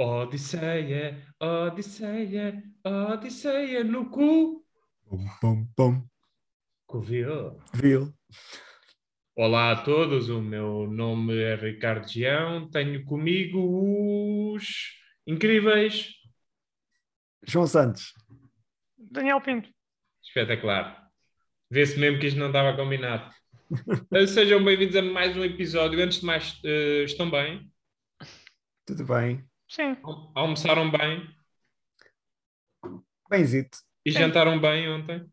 Odisseia, 0.00 1.20
Odisseia, 1.40 2.62
Odisseia 2.84 3.82
no 3.82 4.08
cu. 4.08 4.64
Pum, 5.04 5.26
pum, 5.40 5.66
pum. 5.74 6.08
Covil. 6.86 7.60
Viu? 7.74 8.14
Olá 9.34 9.72
a 9.72 9.82
todos, 9.82 10.28
o 10.28 10.40
meu 10.40 10.86
nome 10.88 11.36
é 11.42 11.56
Ricardo 11.56 12.06
Gião, 12.08 12.70
tenho 12.70 13.04
comigo 13.04 14.54
os 14.54 14.66
incríveis. 15.26 16.10
João 17.44 17.66
Santos. 17.66 18.14
Daniel 18.96 19.40
Pinto. 19.40 19.68
Espetacular. 20.22 21.08
Vê-se 21.68 21.98
mesmo 21.98 22.20
que 22.20 22.28
isto 22.28 22.38
não 22.38 22.48
estava 22.48 22.76
combinado. 22.76 23.34
Eh, 24.12 24.26
Sejam 24.28 24.64
bem-vindos 24.64 24.94
a 24.94 25.02
mais 25.02 25.36
um 25.36 25.42
episódio. 25.44 26.00
Antes 26.00 26.20
de 26.20 26.26
mais, 26.26 26.60
eh, 26.64 27.02
estão 27.02 27.28
bem? 27.28 27.68
Tudo 28.86 29.04
bem? 29.04 29.47
Sim. 29.68 29.96
Al- 30.02 30.32
Almoçaram 30.34 30.90
bem? 30.90 31.28
Benzito. 33.30 33.78
E 34.04 34.12
Sim. 34.12 34.18
jantaram 34.20 34.58
bem 34.60 34.88
ontem? 34.88 35.24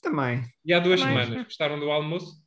Também. 0.00 0.42
E 0.64 0.72
há 0.72 0.78
duas 0.78 1.00
Também, 1.00 1.24
semanas. 1.24 1.44
Gostaram 1.44 1.78
do 1.78 1.90
almoço? 1.90 2.42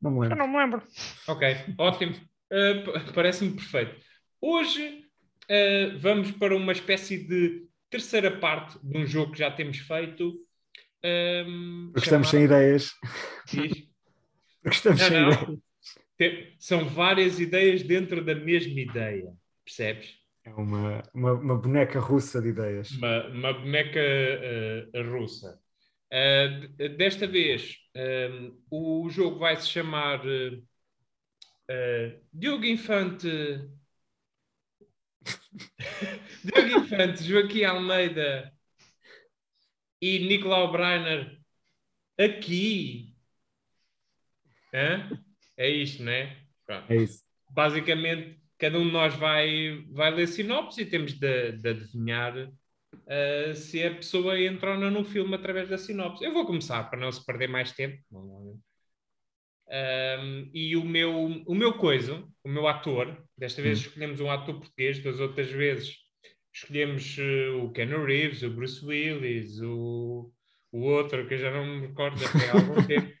Não 0.00 0.10
me 0.10 0.16
Eu 0.18 0.22
lembro. 0.22 0.38
não 0.38 0.48
me 0.48 0.56
lembro. 0.58 0.82
Ok, 1.28 1.56
ótimo. 1.78 2.14
Uh, 2.52 3.12
Parece-me 3.14 3.54
perfeito. 3.54 4.00
Hoje 4.40 5.04
uh, 5.50 5.98
vamos 5.98 6.30
para 6.32 6.56
uma 6.56 6.72
espécie 6.72 7.18
de 7.26 7.66
terceira 7.90 8.38
parte 8.38 8.78
de 8.82 8.96
um 8.98 9.06
jogo 9.06 9.32
que 9.32 9.38
já 9.38 9.50
temos 9.50 9.78
feito. 9.78 10.34
Um, 11.04 11.90
Porque 11.92 12.06
estamos 12.06 12.28
sem 12.28 12.44
ideias. 12.44 12.92
Diz? 13.52 13.72
Porque 14.62 14.76
estamos 14.76 15.00
Não, 15.00 15.08
sem 15.08 15.20
não. 15.20 15.60
ideias. 16.18 16.54
São 16.58 16.88
várias 16.88 17.38
ideias 17.40 17.82
dentro 17.82 18.24
da 18.24 18.34
mesma 18.34 18.80
ideia. 18.80 19.32
Percebes? 19.64 20.16
É 20.44 20.52
uma, 20.52 21.02
uma, 21.14 21.32
uma 21.32 21.56
boneca 21.56 21.98
russa 21.98 22.40
de 22.40 22.48
ideias. 22.48 22.90
Uma, 22.90 23.26
uma 23.28 23.52
boneca 23.54 24.00
uh, 24.00 25.10
russa. 25.10 25.58
Uh, 26.12 26.68
desta 26.96 27.26
vez, 27.26 27.76
um, 27.96 28.56
o 28.70 29.08
jogo 29.08 29.38
vai 29.38 29.56
se 29.56 29.68
chamar 29.68 30.20
uh, 30.24 30.62
Diogo 32.32 32.64
Infante. 32.66 33.26
Diogo 36.44 36.84
Infante, 36.84 37.24
Joaquim 37.24 37.64
Almeida 37.64 38.52
e 40.00 40.18
Nicolau 40.18 40.70
Breiner 40.70 41.40
aqui. 42.18 43.14
Hã? 44.74 45.08
É 45.56 45.68
isto, 45.70 46.02
não 46.02 46.12
é? 46.12 46.36
Pronto 46.66 46.88
É 46.88 46.96
isso. 46.96 47.22
basicamente 47.50 48.43
cada 48.64 48.78
um 48.78 48.86
de 48.86 48.92
nós 48.92 49.14
vai, 49.16 49.84
vai 49.90 50.10
ler 50.10 50.26
sinopse 50.26 50.80
e 50.80 50.86
temos 50.86 51.12
de, 51.12 51.52
de 51.52 51.68
adivinhar 51.68 52.34
uh, 52.38 53.54
se 53.54 53.84
a 53.84 53.94
pessoa 53.94 54.40
entra 54.40 54.72
ou 54.72 54.78
não 54.78 54.90
no 54.90 55.04
filme 55.04 55.34
através 55.34 55.68
da 55.68 55.76
sinopse. 55.76 56.24
Eu 56.24 56.32
vou 56.32 56.46
começar 56.46 56.82
para 56.84 56.98
não 56.98 57.12
se 57.12 57.22
perder 57.26 57.46
mais 57.46 57.72
tempo. 57.72 58.02
Um, 59.68 60.50
e 60.54 60.74
o 60.76 60.82
meu, 60.82 61.26
o 61.46 61.54
meu 61.54 61.74
coisa, 61.74 62.24
o 62.42 62.48
meu 62.48 62.66
ator, 62.66 63.22
desta 63.36 63.60
vez 63.60 63.80
Hum. 63.80 63.82
escolhemos 63.82 64.20
um 64.20 64.30
ator 64.30 64.54
português, 64.58 64.98
das 65.02 65.20
outras 65.20 65.50
vezes 65.50 65.98
escolhemos 66.54 67.18
uh, 67.18 67.64
o 67.64 67.70
Keanu 67.70 68.02
Reeves, 68.06 68.42
o 68.42 68.48
Bruce 68.50 68.82
Willis, 68.82 69.60
o, 69.60 70.32
o 70.72 70.80
outro 70.84 71.28
que 71.28 71.34
eu 71.34 71.38
já 71.38 71.50
não 71.50 71.66
me 71.66 71.86
recordo, 71.88 72.18
foi 72.18 72.48
há 72.48 72.52
algum 72.54 72.80
tempo. 72.88 73.12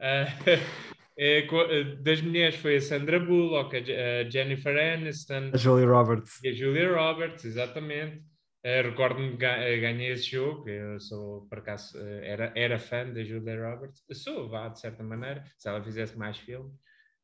Uh, 0.00 0.91
é, 1.18 1.46
uh, 1.50 2.02
das 2.02 2.20
mulheres 2.22 2.56
foi 2.56 2.76
a 2.76 2.80
Sandra 2.80 3.18
Bullock, 3.20 3.76
a 3.76 3.80
Je- 3.82 3.94
a 3.96 4.30
Jennifer 4.30 4.76
Aniston 4.76 5.50
A 5.52 5.56
Julie 5.56 5.86
Roberts. 5.86 6.42
e 6.42 6.48
a 6.48 6.52
Julia 6.52 6.92
Roberts, 6.94 7.44
exatamente. 7.44 8.18
Uh, 8.64 8.82
Recordo-me 8.90 9.36
que 9.36 9.44
uh, 9.44 9.80
ganhei 9.80 10.12
esse 10.12 10.30
jogo, 10.30 10.68
eu 10.68 11.00
sou, 11.00 11.46
por 11.48 11.58
acaso, 11.58 11.98
uh, 11.98 12.20
era, 12.22 12.52
era 12.54 12.78
fã 12.78 13.04
da 13.12 13.24
Julia 13.24 13.60
Roberts. 13.60 14.02
Eu 14.08 14.14
sou, 14.14 14.48
vá, 14.48 14.68
de 14.68 14.78
certa 14.80 15.02
maneira, 15.02 15.44
se 15.58 15.68
ela 15.68 15.82
fizesse 15.82 16.16
mais 16.16 16.38
filmes. 16.38 16.72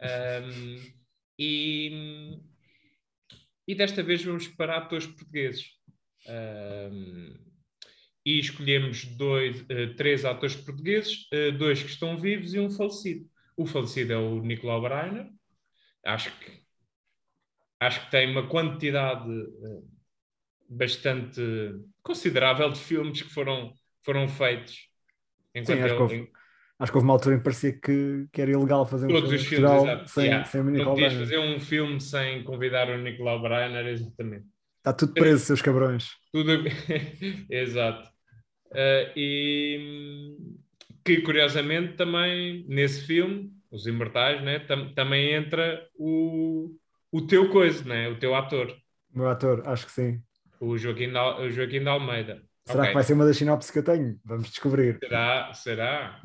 Um, 0.03 0.77
e, 1.39 2.39
e 3.67 3.75
desta 3.75 4.03
vez 4.03 4.23
vamos 4.25 4.49
para 4.49 4.77
atores 4.79 5.07
portugueses. 5.07 5.65
Um, 6.29 7.35
e 8.27 8.39
escolhemos 8.41 9.05
dois, 9.17 9.65
eh, 9.71 9.87
três 9.97 10.25
atores 10.25 10.55
portugueses, 10.57 11.27
eh, 11.33 11.51
dois 11.53 11.83
que 11.83 11.89
estão 11.89 12.21
vivos 12.21 12.53
e 12.53 12.59
um 12.59 12.69
falecido. 12.71 13.25
O 13.59 13.67
falecido 13.67 14.13
é 14.13 14.17
o 14.17 14.41
Nicolau 14.41 14.81
Breiner. 14.81 15.27
Acho 16.05 16.31
que, 16.39 16.63
acho 17.81 18.05
que 18.05 18.11
tem 18.11 18.31
uma 18.31 18.47
quantidade 18.49 19.29
eh, 19.31 19.83
bastante 20.69 21.41
considerável 22.03 22.71
de 22.71 22.79
filmes 22.79 23.21
que 23.23 23.29
foram, 23.31 23.73
foram 24.05 24.29
feitos. 24.29 24.89
Sim, 25.55 25.61
acho 25.61 25.67
que 25.67 25.73
ele- 25.73 25.93
houve- 25.95 26.33
Acho 26.81 26.93
que 26.93 26.99
houve 26.99 27.09
uma 27.09 27.15
altura 27.15 27.35
em 27.35 27.39
que 27.39 27.45
parecia 27.45 27.73
que, 27.73 28.29
que 28.33 28.41
era 28.41 28.53
ilegal 28.53 28.87
fazer 28.87 29.07
um 29.07 29.09
Todos 29.09 29.29
filme 29.31 29.43
os 29.43 29.47
filmes, 29.49 29.83
exato. 29.83 30.11
sem, 30.11 30.25
Yeah. 30.27 30.45
sem 30.45 30.61
o 30.61 30.65
Nicolau 30.71 30.95
podias 30.95 31.13
Breiner. 31.15 31.29
fazer 31.29 31.39
um 31.57 31.59
filme 31.61 32.01
sem 32.01 32.45
convidar 32.45 32.89
o 32.89 32.99
Nicolau 32.99 33.43
Breiner, 33.43 33.85
exatamente. 33.89 34.47
Está 34.77 34.93
tudo 34.93 35.13
preso, 35.13 35.45
seus 35.45 35.61
cabrões. 35.61 36.11
Tudo 36.33 36.53
exato. 37.51 38.09
Eh, 38.73 39.13
e 39.17 40.37
que 41.17 41.23
curiosamente 41.23 41.97
também 41.97 42.65
nesse 42.69 43.07
filme, 43.07 43.51
Os 43.71 43.87
Imortais, 43.87 44.43
né, 44.43 44.61
tam- 44.61 44.95
também 44.95 45.33
entra 45.35 45.87
o, 45.95 46.75
o 47.13 47.27
teu 47.27 47.51
coisa, 47.51 47.85
né, 47.85 48.09
o 48.09 48.19
teu 48.19 48.35
ator, 48.35 48.75
O 49.15 49.19
meu 49.19 49.29
ator, 49.29 49.67
acho 49.69 49.87
que 49.87 49.93
sim. 49.93 50.23
o 50.61 50.77
Joaquim 50.79 51.11
de, 51.11 51.17
Al- 51.17 51.41
o 51.43 51.51
Joaquim 51.51 51.81
de 51.81 51.89
Almeida. 51.89 52.43
Será 52.67 52.81
Ok. 52.83 52.89
que 52.89 52.95
vai 52.95 53.03
ser 53.05 53.15
uma 53.15 53.25
das 53.27 53.37
sinopses 53.37 53.71
que 53.71 53.79
eu 53.79 53.85
tenho? 53.85 54.19
Vamos 54.25 54.49
descobrir. 54.51 54.99
Será? 54.99 55.53
Será? 55.55 56.21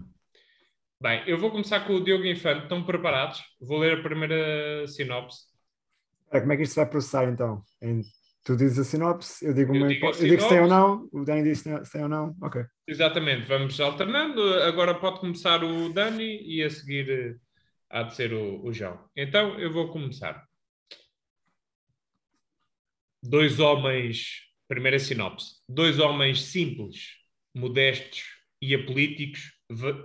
Bem, 1.02 1.24
eu 1.28 1.38
vou 1.38 1.52
começar 1.52 1.82
com 1.86 1.94
o 1.96 2.04
Diogo 2.04 2.26
Infante. 2.26 2.64
Estão 2.64 2.84
preparados? 2.86 3.42
Vou 3.62 3.80
ler 3.80 4.00
a 4.00 4.04
primeira 4.04 4.88
sinopse. 4.88 5.44
Como 6.30 6.52
é 6.52 6.58
que 6.58 6.64
isto 6.64 6.74
se 6.74 6.80
vai 6.82 6.90
processar 6.90 7.26
então? 7.30 7.64
Em- 7.82 8.02
tu 8.44 8.56
dizes 8.58 8.80
a 8.80 8.84
sinopse, 8.84 9.46
eu 9.46 9.54
digo, 9.54 9.74
Eu 9.76 9.82
uma 9.82 9.88
digo 9.88 10.06
eu 10.08 10.12
digo 10.14 10.42
se 10.42 10.50
tem 10.50 10.60
ou 10.62 10.68
não, 10.68 11.08
o 11.12 11.24
Dani 11.24 11.44
diz 11.44 11.60
se 11.60 11.64
tem- 11.66 11.86
se 11.86 11.92
tem 11.92 12.04
ou 12.04 12.10
não. 12.10 12.36
Ok. 12.42 12.64
Exatamente, 12.88 13.48
vamos 13.48 13.80
alternando. 13.80 14.42
Agora 14.64 14.94
pode 14.96 15.20
começar 15.20 15.64
o 15.64 15.92
Dani 15.94 16.42
e 16.44 16.62
a 16.64 16.70
seguir 16.70 17.10
eh, 17.10 17.36
há 17.90 18.04
de 18.04 18.16
ser 18.16 18.34
o, 18.34 18.64
o 18.66 18.74
João. 18.74 19.00
Então 19.16 19.60
eu 19.60 19.72
vou 19.72 19.90
começar. 19.92 20.46
Dois 23.22 23.60
homens, 23.60 24.42
primeira 24.68 25.00
sinopse. 25.00 25.62
Dois 25.68 26.00
homens 26.00 26.42
simples, 26.44 27.12
modestos 27.56 28.24
e 28.62 28.76
apolíticos 28.76 29.54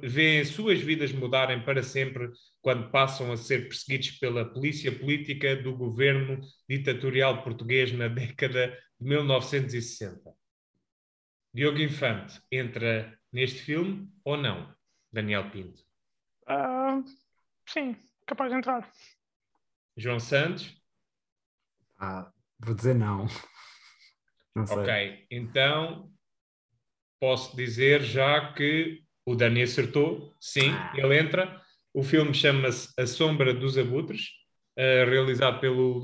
veem 0.03 0.45
suas 0.45 0.81
vidas 0.81 1.13
mudarem 1.13 1.63
para 1.65 1.83
sempre 1.83 2.31
quando 2.61 2.91
passam 2.91 3.33
a 3.33 3.37
ser 3.37 3.69
perseguidos 3.69 4.13
pela 4.13 4.45
polícia 4.45 4.91
política 4.91 5.57
do 5.57 5.77
governo 5.77 6.41
ditatorial 6.69 7.43
português 7.43 7.93
na 7.93 8.09
década 8.09 8.77
de 9.01 9.09
1960. 9.09 10.35
Diogo 11.55 11.79
Infante 11.79 12.41
entra 12.53 13.19
neste 13.33 13.61
filme 13.63 14.09
ou 14.25 14.37
não? 14.37 14.75
Daniel 15.13 15.51
Pinto. 15.51 15.83
Ah, 16.47 17.03
sim, 17.67 17.97
capaz 18.27 18.51
de 18.51 18.59
entrar. 18.59 18.93
João 19.97 20.21
Santos? 20.21 20.75
Ah, 21.99 22.31
vou 22.59 22.75
dizer 22.75 22.95
não. 22.95 23.27
Não 24.55 24.67
sei. 24.67 24.77
Ok, 24.77 25.27
então 25.31 26.13
posso 27.21 27.57
dizer 27.57 28.03
já 28.03 28.53
que 28.53 29.05
o 29.31 29.35
Dani 29.37 29.63
acertou, 29.63 30.35
sim, 30.41 30.73
ele 30.95 31.19
entra. 31.19 31.61
O 31.93 32.03
filme 32.03 32.33
chama-se 32.35 32.93
A 33.01 33.07
Sombra 33.07 33.53
dos 33.55 33.77
Abutres, 33.79 34.31
eh, 34.77 35.05
realizado 35.05 35.61
pelo 35.61 36.01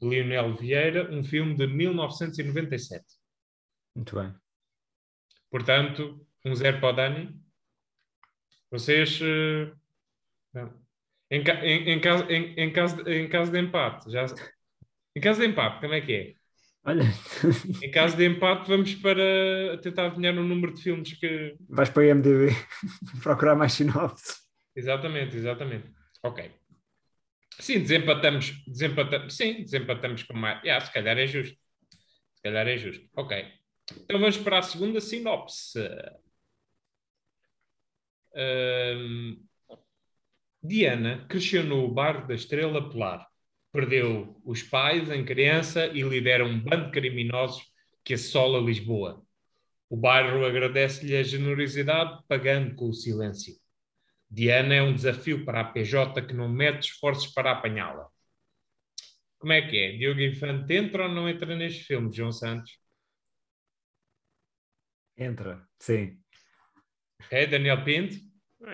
Lionel 0.00 0.54
Vieira, 0.56 1.10
um 1.12 1.24
filme 1.24 1.54
de 1.56 1.66
1997. 1.66 3.04
Muito 3.94 4.14
bem. 4.16 4.34
Portanto, 5.50 6.26
um 6.44 6.54
zero 6.54 6.80
para 6.80 6.88
o 6.88 6.92
Dani. 6.92 7.42
Vocês. 8.70 9.20
não. 10.52 10.80
Em, 11.30 11.40
em- 11.42 11.90
em 11.92 12.00
caso, 12.00 12.24
em, 12.30 12.54
em 12.60 12.72
caso, 12.72 13.08
em 13.08 13.28
caso 13.28 13.50
de 13.52 13.58
empate, 13.58 14.10
já. 14.10 14.26
Em 15.16 15.20
caso 15.20 15.40
de 15.40 15.46
empate, 15.46 15.80
como 15.80 15.94
é 15.94 16.00
que 16.00 16.12
é? 16.12 16.34
Olha, 16.84 17.04
Em 17.82 17.90
caso 17.92 18.16
de 18.16 18.26
empate, 18.26 18.68
vamos 18.68 18.94
para 18.96 19.78
tentar 19.80 20.06
adivinhar 20.06 20.36
o 20.36 20.42
número 20.42 20.74
de 20.74 20.82
filmes 20.82 21.12
que. 21.12 21.56
vais 21.68 21.88
para 21.88 22.02
a 22.02 22.06
IMDB 22.06 22.48
procurar 23.22 23.54
mais 23.54 23.72
sinopses. 23.72 24.42
Exatamente, 24.74 25.36
exatamente. 25.36 25.88
Ok. 26.22 26.50
Sim, 27.60 27.80
desempatamos. 27.80 28.64
desempatamos 28.66 29.36
sim, 29.36 29.62
desempatamos 29.62 30.22
com 30.24 30.34
mais. 30.34 30.60
Yeah, 30.62 30.84
se 30.84 30.92
calhar 30.92 31.16
é 31.18 31.26
justo. 31.26 31.56
Se 32.34 32.42
calhar 32.42 32.66
é 32.66 32.76
justo. 32.76 33.08
Ok. 33.14 33.46
Então 34.04 34.18
vamos 34.18 34.38
para 34.38 34.58
a 34.58 34.62
segunda 34.62 35.00
sinopse. 35.00 35.78
Ahm, 38.34 39.36
Diana 40.62 41.26
cresceu 41.28 41.62
no 41.64 41.88
bar 41.92 42.26
da 42.26 42.34
Estrela 42.34 42.88
Polar. 42.90 43.28
Perdeu 43.72 44.38
os 44.44 44.62
pais 44.62 45.10
em 45.10 45.24
criança 45.24 45.86
e 45.86 46.02
lidera 46.02 46.44
um 46.44 46.60
bando 46.60 46.86
de 46.86 46.92
criminosos 46.92 47.64
que 48.04 48.14
assola 48.14 48.60
Lisboa. 48.60 49.24
O 49.88 49.96
bairro 49.96 50.44
agradece-lhe 50.44 51.16
a 51.16 51.22
generosidade, 51.22 52.22
pagando 52.28 52.74
com 52.74 52.88
o 52.88 52.92
silêncio. 52.92 53.54
Diana 54.30 54.74
é 54.74 54.82
um 54.82 54.94
desafio 54.94 55.44
para 55.44 55.60
a 55.60 55.64
PJ 55.64 56.22
que 56.22 56.34
não 56.34 56.48
mete 56.48 56.90
esforços 56.90 57.32
para 57.32 57.52
apanhá-la. 57.52 58.08
Como 59.38 59.52
é 59.52 59.60
que 59.60 59.76
é? 59.76 59.96
Diogo 59.96 60.20
Infante 60.20 60.72
entra 60.74 61.04
ou 61.04 61.08
não 61.08 61.28
entra 61.28 61.56
neste 61.56 61.84
filme, 61.84 62.14
João 62.14 62.30
Santos? 62.30 62.78
Entra, 65.16 65.66
sim. 65.78 66.18
Ok, 67.24 67.46
Daniel 67.46 67.84
Pinto? 67.84 68.16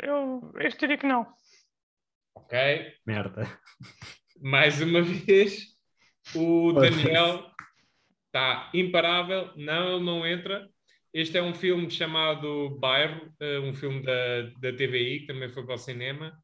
Eu 0.02 0.52
este 0.60 0.80
diria 0.80 0.98
que 0.98 1.06
não. 1.06 1.26
Ok. 2.34 2.94
Merda. 3.06 3.60
Mais 4.40 4.80
uma 4.80 5.02
vez, 5.02 5.66
o. 6.34 6.72
Daniel 6.72 7.50
está 8.26 8.70
imparável. 8.74 9.50
Não, 9.56 9.96
ele 9.96 10.04
não 10.04 10.26
entra. 10.26 10.68
Este 11.12 11.38
é 11.38 11.42
um 11.42 11.54
filme 11.54 11.90
chamado 11.90 12.78
Bairro, 12.78 13.32
eh, 13.40 13.58
um 13.60 13.72
filme 13.72 14.02
da, 14.02 14.42
da 14.60 14.72
TVI, 14.72 15.20
que 15.20 15.26
também 15.26 15.48
foi 15.48 15.64
para 15.64 15.74
o 15.74 15.78
cinema. 15.78 16.38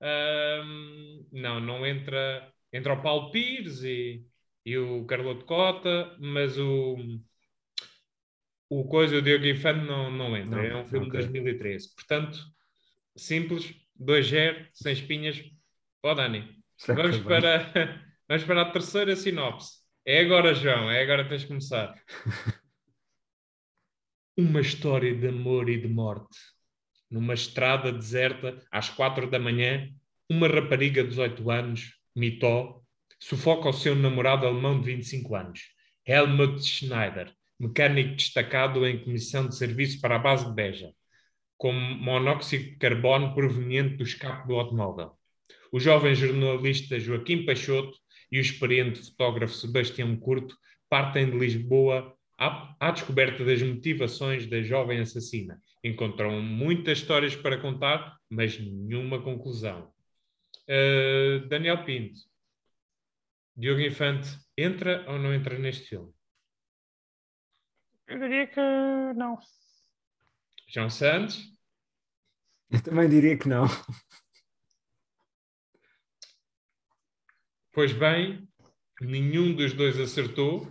Ahm, 0.00 1.26
não, 1.32 1.60
não 1.60 1.86
entra. 1.86 2.52
Entra 2.72 2.94
o 2.94 3.02
Paulo 3.02 3.30
Pires 3.30 3.82
e, 3.82 4.24
e 4.66 4.76
o 4.76 5.04
Carloto 5.06 5.46
Cota, 5.46 6.16
mas 6.20 6.58
o, 6.58 6.96
o 8.68 8.84
coisa, 8.84 9.16
o 9.16 9.22
Diogo 9.22 9.46
Infante 9.46 9.86
não, 9.86 10.10
não 10.10 10.36
entra. 10.36 10.56
Não, 10.56 10.64
é 10.64 10.76
um 10.82 10.86
filme 10.86 11.06
de 11.06 11.12
2013. 11.12 11.94
Portanto, 11.94 12.38
simples, 13.16 13.74
2-0, 13.98 14.68
sem 14.74 14.92
espinhas. 14.92 15.42
Ó, 16.02 16.14
Dani. 16.14 16.58
Vamos 16.86 17.18
para, 17.18 17.72
vamos 18.28 18.44
para 18.44 18.62
a 18.62 18.70
terceira 18.70 19.16
sinopse. 19.16 19.78
É 20.04 20.20
agora, 20.20 20.54
João, 20.54 20.90
é 20.90 21.02
agora 21.02 21.24
que 21.24 21.30
tens 21.30 21.42
de 21.42 21.48
começar. 21.48 21.94
Uma 24.36 24.60
história 24.60 25.14
de 25.14 25.28
amor 25.28 25.68
e 25.68 25.80
de 25.80 25.88
morte. 25.88 26.38
Numa 27.10 27.34
estrada 27.34 27.92
deserta, 27.92 28.64
às 28.70 28.88
quatro 28.88 29.28
da 29.28 29.38
manhã, 29.38 29.88
uma 30.30 30.46
rapariga 30.46 31.02
de 31.02 31.08
18 31.08 31.50
anos, 31.50 31.94
Mitó, 32.14 32.82
sufoca 33.18 33.68
o 33.68 33.72
seu 33.72 33.96
namorado 33.96 34.46
alemão 34.46 34.80
de 34.80 34.86
25 34.94 35.34
anos, 35.34 35.60
Helmut 36.06 36.62
Schneider, 36.62 37.34
mecânico 37.58 38.14
destacado 38.14 38.86
em 38.86 39.02
comissão 39.02 39.48
de 39.48 39.56
serviço 39.56 40.00
para 40.00 40.16
a 40.16 40.18
base 40.18 40.46
de 40.46 40.54
Beja, 40.54 40.92
com 41.56 41.72
monóxido 41.72 42.64
de 42.64 42.76
carbono 42.76 43.34
proveniente 43.34 43.96
do 43.96 44.04
escape 44.04 44.46
do 44.46 44.54
automóvel. 44.54 45.17
O 45.72 45.78
jovem 45.78 46.14
jornalista 46.14 46.98
Joaquim 46.98 47.44
Peixoto 47.44 47.96
e 48.30 48.38
o 48.38 48.40
experiente 48.40 49.02
fotógrafo 49.02 49.54
Sebastião 49.54 50.16
Curto 50.16 50.56
partem 50.88 51.30
de 51.30 51.36
Lisboa 51.36 52.16
à, 52.38 52.74
à 52.80 52.90
descoberta 52.90 53.44
das 53.44 53.62
motivações 53.62 54.46
da 54.46 54.62
jovem 54.62 55.00
assassina. 55.00 55.60
Encontram 55.82 56.40
muitas 56.40 56.98
histórias 56.98 57.36
para 57.36 57.60
contar, 57.60 58.16
mas 58.30 58.58
nenhuma 58.58 59.22
conclusão. 59.22 59.92
Uh, 60.68 61.46
Daniel 61.48 61.84
Pinto, 61.84 62.20
Diogo 63.56 63.80
Infante, 63.80 64.28
entra 64.56 65.04
ou 65.10 65.18
não 65.18 65.32
entra 65.34 65.58
neste 65.58 65.88
filme? 65.88 66.12
Eu 68.06 68.18
diria 68.18 68.46
que 68.46 68.60
não. 69.16 69.38
João 70.68 70.88
Santos, 70.88 71.58
Eu 72.70 72.82
também 72.82 73.08
diria 73.08 73.36
que 73.36 73.48
não. 73.48 73.64
Pois 77.78 77.92
bem, 77.92 78.44
nenhum 79.00 79.54
dos 79.54 79.72
dois 79.72 80.00
acertou. 80.00 80.68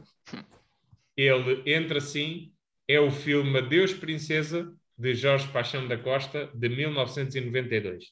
Ele 1.15 1.63
entra 1.65 2.01
sim, 2.01 2.53
é 2.85 2.99
o 2.99 3.09
filme 3.09 3.59
Adeus 3.59 3.93
Princesa, 3.93 4.77
de 4.97 5.15
Jorge 5.15 5.49
Paixão 5.53 5.87
da 5.87 5.97
Costa, 5.97 6.47
de 6.47 6.67
1992. 6.67 8.11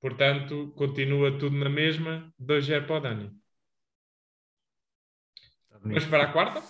Portanto, 0.00 0.72
continua 0.76 1.38
tudo 1.38 1.58
na 1.58 1.68
mesma, 1.68 2.32
2-0 2.40 2.86
para 2.86 2.96
o 2.96 3.00
Dani. 3.00 3.38
Vamos 5.82 6.06
para 6.06 6.24
a 6.24 6.32
quarta? 6.32 6.62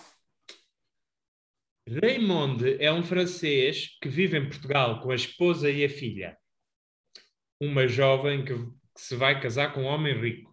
Raymond 1.87 2.75
é 2.77 2.91
um 2.91 3.03
francês 3.03 3.97
que 4.01 4.09
vive 4.09 4.37
em 4.37 4.49
Portugal 4.49 4.99
com 4.99 5.11
a 5.11 5.15
esposa 5.15 5.71
e 5.71 5.85
a 5.85 5.89
filha. 5.89 6.37
Uma 7.57 7.87
jovem 7.87 8.43
que, 8.43 8.53
que 8.99 9.05
se 9.05 9.15
vai 9.15 9.39
casar 9.39 9.73
com 9.73 9.83
um 9.83 9.85
homem 9.85 10.13
rico. 10.19 10.49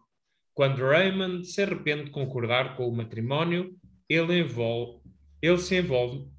Quando 0.55 0.87
Raymond 0.87 1.45
se 1.45 1.63
arrepende 1.63 2.05
de 2.05 2.11
concordar 2.11 2.77
com 2.77 2.89
o 2.89 2.97
matrimónio, 2.97 3.77
ele, 4.09 4.39
envolve, 4.39 5.03
ele 5.43 5.59
se 5.59 5.77
envolve 5.77 6.31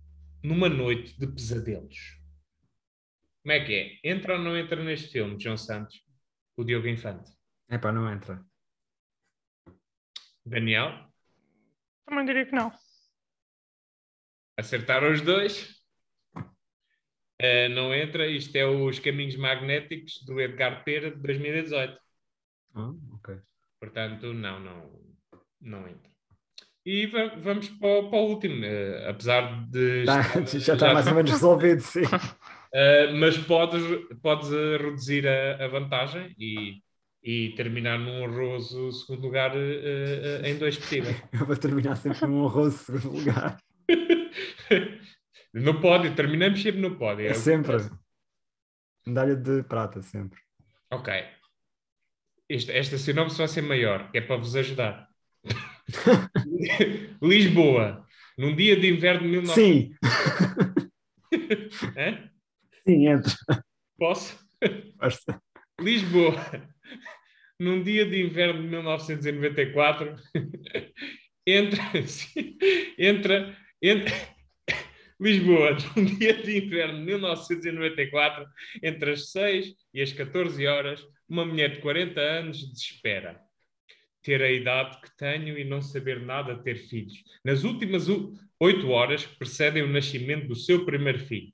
numa 0.41 0.69
noite 0.69 1.19
de 1.19 1.27
pesadelos. 1.27 2.17
Como 3.43 3.51
é 3.51 3.63
que 3.63 3.73
é? 3.73 4.09
Entra 4.09 4.37
ou 4.37 4.39
não 4.39 4.57
entra 4.57 4.83
neste 4.83 5.09
filme, 5.09 5.39
João 5.39 5.57
Santos? 5.57 6.01
O 6.55 6.63
Diogo 6.63 6.87
Infante. 6.87 7.29
Epá, 7.69 7.91
não 7.91 8.11
entra. 8.11 8.43
Daniel? 10.45 11.11
Também 12.05 12.25
diria 12.25 12.45
que 12.45 12.55
não. 12.55 12.71
Acertaram 14.57 15.11
os 15.11 15.21
dois. 15.21 15.76
Uh, 17.41 17.69
não 17.69 17.93
entra. 17.93 18.27
Isto 18.27 18.55
é 18.55 18.65
os 18.65 18.99
Caminhos 18.99 19.35
Magnéticos 19.35 20.23
do 20.25 20.39
Edgar 20.41 20.83
Pera 20.83 21.11
de 21.11 21.17
2018. 21.17 21.99
Ah, 22.73 22.93
ok. 23.13 23.29
Portanto, 23.79 24.33
não, 24.33 24.59
não, 24.59 24.91
não 25.61 25.87
entra. 25.87 26.11
E 26.85 27.05
va- 27.07 27.35
vamos 27.37 27.69
para 27.69 27.87
o, 27.99 28.09
para 28.09 28.19
o 28.19 28.29
último, 28.29 28.63
eh, 28.65 29.09
apesar 29.09 29.67
de. 29.69 30.05
Tá, 30.05 30.21
estar- 30.21 30.45
já 30.59 30.73
está 30.73 30.93
mais 30.93 31.07
ou 31.07 31.15
menos 31.15 31.31
resolvido, 31.31 31.81
sim. 31.81 32.01
Eh, 32.73 33.13
mas 33.13 33.37
podes, 33.37 33.81
podes 34.21 34.51
eh, 34.51 34.77
reduzir 34.77 35.25
a, 35.27 35.63
a 35.63 35.67
vantagem 35.69 36.35
e, 36.37 36.81
e 37.23 37.53
terminar 37.55 37.97
num 37.97 38.23
honroso 38.23 38.91
segundo 38.91 39.21
lugar 39.23 39.55
eh, 39.55 40.41
eh, 40.43 40.49
em 40.49 40.57
dois 40.57 40.77
possíveis. 40.77 41.17
Eu 41.31 41.45
vou 41.45 41.55
terminar 41.55 41.95
sempre 41.95 42.27
num 42.27 42.43
honroso 42.43 42.77
segundo 42.77 43.11
lugar. 43.17 43.57
No 45.53 45.79
pódio, 45.81 46.15
terminamos 46.15 46.61
sempre 46.61 46.81
no 46.81 46.95
pódio. 46.97 47.25
é 47.25 47.29
É 47.29 47.33
sempre. 47.33 47.75
interessa. 47.75 47.99
Medalha 49.05 49.35
de 49.35 49.63
prata, 49.63 50.01
sempre. 50.01 50.39
Ok. 50.91 51.13
Esta, 52.49 52.71
esta 52.73 52.97
sinopse 52.97 53.37
vai 53.37 53.47
ser 53.47 53.61
maior, 53.61 54.11
que 54.11 54.17
é 54.17 54.21
para 54.21 54.37
vos 54.37 54.55
ajudar. 54.55 55.07
Lisboa, 57.21 58.05
num 58.37 58.55
dia 58.55 58.75
de 58.79 58.87
inverno 58.89 59.21
de 59.23 59.39
19... 59.39 59.53
Sim, 59.61 59.95
Hã? 61.97 62.29
sim, 62.87 63.07
entra. 63.07 63.33
Posso? 63.97 64.37
Força. 64.99 65.41
Lisboa, 65.79 66.35
num 67.59 67.83
dia 67.83 68.05
de 68.05 68.21
inverno 68.21 68.61
de 68.61 68.67
1994, 68.69 70.15
entra, 71.45 71.81
entra, 72.97 73.57
entra, 73.81 74.13
Lisboa, 75.19 75.75
num 75.95 76.05
dia 76.17 76.33
de 76.33 76.57
inverno 76.57 76.99
de 76.99 77.05
1994, 77.05 78.45
entre 78.83 79.11
as 79.11 79.31
6 79.31 79.73
e 79.93 80.01
as 80.01 80.13
14 80.13 80.65
horas, 80.67 81.03
uma 81.27 81.45
mulher 81.45 81.71
de 81.71 81.79
40 81.81 82.19
anos 82.21 82.71
desespera. 82.71 83.39
Ter 84.21 84.41
a 84.41 84.51
idade 84.51 84.99
que 85.01 85.15
tenho 85.17 85.57
e 85.57 85.63
não 85.63 85.81
saber 85.81 86.21
nada 86.21 86.61
ter 86.61 86.75
filhos. 86.75 87.13
Nas 87.43 87.63
últimas 87.63 88.07
u- 88.07 88.33
oito 88.59 88.89
horas 88.89 89.25
que 89.25 89.37
precedem 89.37 89.83
o 89.83 89.87
nascimento 89.91 90.47
do 90.47 90.55
seu 90.55 90.85
primeiro 90.85 91.19
filho. 91.19 91.51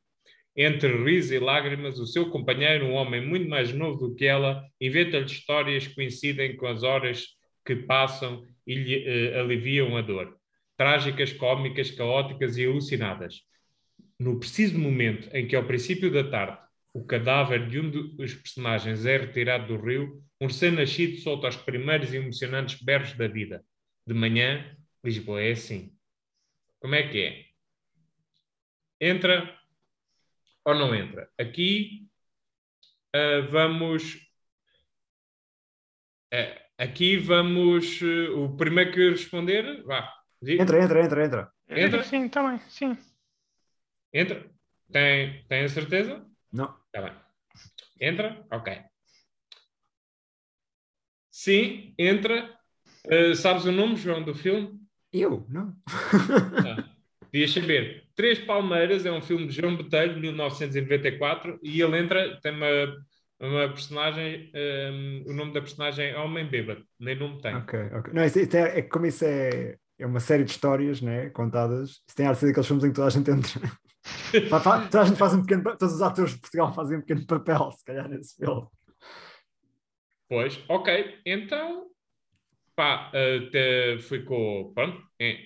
Entre 0.56 0.92
riso 1.04 1.34
e 1.34 1.40
lágrimas, 1.40 1.98
o 2.00 2.06
seu 2.06 2.30
companheiro, 2.30 2.86
um 2.86 2.94
homem 2.94 3.26
muito 3.26 3.50
mais 3.50 3.74
novo 3.74 4.10
do 4.10 4.16
que 4.16 4.26
ela, 4.26 4.64
inventa-lhe 4.80 5.26
histórias 5.26 5.88
que 5.88 5.96
coincidem 5.96 6.56
com 6.58 6.68
as 6.68 6.84
horas 6.84 7.26
que 7.66 7.76
passam 7.76 8.44
e 8.68 8.76
lhe 8.76 9.04
eh, 9.04 9.40
aliviam 9.40 9.96
a 9.98 10.02
dor. 10.02 10.38
Trágicas, 10.78 11.32
cómicas, 11.34 11.92
caóticas 11.92 12.58
e 12.58 12.66
alucinadas. 12.66 13.42
No 14.20 14.40
preciso 14.40 14.78
momento 14.78 15.30
em 15.36 15.48
que, 15.48 15.56
ao 15.56 15.66
princípio 15.66 16.12
da 16.12 16.30
tarde, 16.30 16.58
o 16.94 17.06
cadáver 17.06 17.68
de 17.68 17.80
um 17.80 17.90
dos 17.90 18.34
personagens 18.36 19.06
é 19.06 19.18
retirado 19.18 19.68
do 19.68 19.84
rio, 19.84 20.24
um 20.40 20.48
recém-nascido 20.48 21.18
solta 21.18 21.48
os 21.48 21.58
primeiros 21.58 22.14
emocionantes 22.14 22.82
berros 22.82 23.14
da 23.14 23.28
vida. 23.28 23.64
De 24.06 24.14
manhã, 24.14 24.76
Lisboa 25.04 25.42
é 25.42 25.52
assim. 25.52 25.96
Como 26.80 26.96
é 26.96 27.08
que 27.08 27.22
é? 27.24 27.46
Entra 29.00 29.58
ou 30.66 30.76
não 30.76 30.94
entra? 30.96 31.30
Aqui 31.38 32.08
ah, 33.14 33.42
vamos. 33.50 34.04
ah, 36.34 36.62
aqui 36.78 37.18
vamos. 37.18 38.02
eh, 38.02 38.30
o 38.32 38.56
primeiro 38.58 38.92
que 38.92 39.10
responder, 39.10 39.84
vá. 39.84 40.23
Entra, 40.46 40.84
entra, 40.84 41.04
entra, 41.04 41.26
entra. 41.26 41.52
Entra? 41.70 42.04
Sim, 42.04 42.28
também, 42.28 42.60
sim. 42.70 42.98
Entra? 44.14 44.46
Tem, 44.92 45.44
tem 45.48 45.64
a 45.64 45.70
certeza? 45.70 46.26
Não. 46.52 46.76
Está 46.88 47.02
bem. 47.02 47.14
Entra? 48.00 48.46
Ok. 48.52 48.78
Sim, 51.32 51.94
entra. 51.98 52.50
Uh, 53.08 53.36
sabes 53.36 53.66
o 53.66 53.72
nome, 53.72 53.96
João, 53.96 54.24
do 54.24 54.36
filme? 54.36 54.80
Eu? 55.12 55.46
Não. 55.50 55.76
Ah, 55.88 56.90
devias 57.32 57.52
saber. 57.52 58.04
Três 58.16 58.40
Palmeiras 58.40 59.06
é 59.06 59.12
um 59.12 59.22
filme 59.22 59.48
de 59.48 59.54
João 59.54 59.76
Botelho, 59.76 60.16
de 60.16 60.20
1994, 60.22 61.60
e 61.64 61.82
ele 61.82 61.98
entra, 61.98 62.40
tem 62.42 62.52
uma, 62.52 62.68
uma 63.40 63.70
personagem, 63.70 64.52
um, 64.56 65.24
o 65.28 65.34
nome 65.34 65.54
da 65.54 65.62
personagem 65.62 66.10
é 66.10 66.18
Homem 66.18 66.48
Bêbado, 66.48 66.86
nem 67.00 67.16
nome 67.16 67.42
tem. 67.42 67.56
Ok, 67.56 67.80
ok. 67.94 68.14
Não, 68.14 68.24
isso, 68.24 68.40
isso 68.40 68.56
é, 68.56 68.80
é 68.80 68.82
como 68.84 69.06
isso 69.06 69.26
é, 69.26 69.78
é 70.00 70.06
uma 70.06 70.20
série 70.20 70.44
de 70.44 70.52
histórias 70.52 71.02
né, 71.02 71.30
contadas. 71.30 72.02
Isso 72.08 72.16
tem 72.16 72.28
a 72.28 72.34
ser 72.36 72.48
daqueles 72.48 72.68
filmes 72.68 72.84
em 72.86 72.90
que 72.90 72.96
toda 72.96 73.08
a 73.08 73.12
gente 73.12 73.30
entra. 73.30 73.62
Toda 74.90 75.02
a 75.02 75.06
gente 75.06 75.18
faz 75.18 75.34
um 75.34 75.42
pequeno 75.42 75.64
todos 75.78 75.96
os 75.96 76.02
atores 76.02 76.34
de 76.34 76.40
Portugal 76.42 76.74
fazem 76.74 76.98
um 76.98 77.02
pequeno 77.02 77.26
papel, 77.26 77.72
se 77.72 77.86
calhar, 77.86 78.10
nesse 78.10 78.36
filme. 78.36 78.68
Pois, 80.28 80.60
ok. 80.68 81.20
Então, 81.26 81.88
pá, 82.76 83.10
uh, 83.14 83.50
te, 83.50 84.00
ficou, 84.00 84.74
pronto, 84.74 85.02
en- 85.20 85.38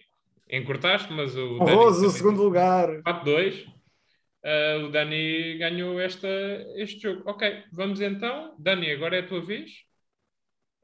encurtaste, 0.49 1.11
mas 1.13 1.35
o 1.35 1.59
Dani 1.59 1.71
Honroso, 1.71 2.07
o 2.07 2.09
segundo 2.09 2.41
lugar. 2.41 2.89
4-2. 3.03 3.65
Uh, 4.43 4.85
o 4.85 4.91
Dani 4.91 5.57
ganhou 5.57 5.99
esta, 5.99 6.27
este 6.77 6.99
jogo. 7.01 7.29
Ok, 7.29 7.63
vamos 7.71 8.01
então. 8.01 8.55
Dani, 8.57 8.89
agora 8.91 9.17
é 9.17 9.19
a 9.19 9.27
tua 9.27 9.41
vez 9.41 9.71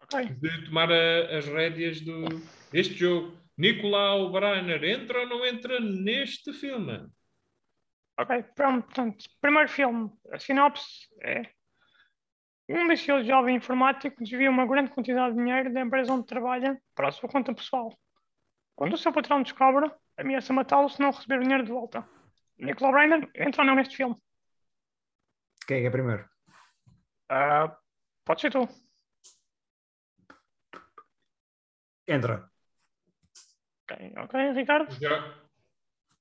Ok. 0.03 0.25
de 0.25 0.65
tomar 0.65 0.91
a- 0.91 1.37
as 1.37 1.45
rédeas 1.47 2.01
do, 2.01 2.25
deste 2.71 2.93
jogo. 2.95 3.35
Nicolau 3.57 4.31
Breiner, 4.31 4.83
entra 4.83 5.21
ou 5.21 5.27
não 5.27 5.45
entra 5.45 5.79
neste 5.79 6.51
filme? 6.53 7.07
Ok, 8.19 8.43
pronto, 8.55 8.85
portanto, 8.85 9.25
primeiro 9.41 9.69
filme, 9.69 10.11
a 10.31 10.39
sinopse 10.39 11.07
é 11.21 11.51
um 12.69 12.81
ambicioso 12.81 13.25
jovem 13.27 13.57
informático 13.57 14.23
desvia 14.23 14.49
uma 14.49 14.65
grande 14.65 14.91
quantidade 14.91 15.35
de 15.35 15.43
dinheiro 15.43 15.73
da 15.73 15.81
empresa 15.81 16.13
onde 16.13 16.25
trabalha 16.25 16.81
para 16.95 17.09
a 17.09 17.11
sua 17.11 17.27
conta 17.27 17.53
pessoal. 17.53 17.93
Quando 18.75 18.93
o 18.93 18.97
seu 18.97 19.11
patrão 19.11 19.43
descobre, 19.43 19.91
ameaça 20.17 20.53
matá-lo 20.53 20.89
se 20.89 20.99
não 20.99 21.11
receber 21.11 21.39
o 21.39 21.43
dinheiro 21.43 21.63
de 21.63 21.71
volta. 21.71 22.07
Nicolau 22.57 22.93
Breiner 22.93 23.29
entra 23.35 23.61
ou 23.61 23.67
não 23.67 23.75
neste 23.75 23.97
filme? 23.97 24.15
Quem 25.67 25.77
é 25.77 25.81
que 25.81 25.87
é 25.87 25.91
primeiro? 25.91 26.27
Ah, 27.29 27.75
pode 28.23 28.41
ser 28.41 28.51
tu. 28.51 28.67
Entra. 32.07 32.52
Ok, 33.93 34.13
ok, 34.17 34.51
Ricardo? 34.53 34.89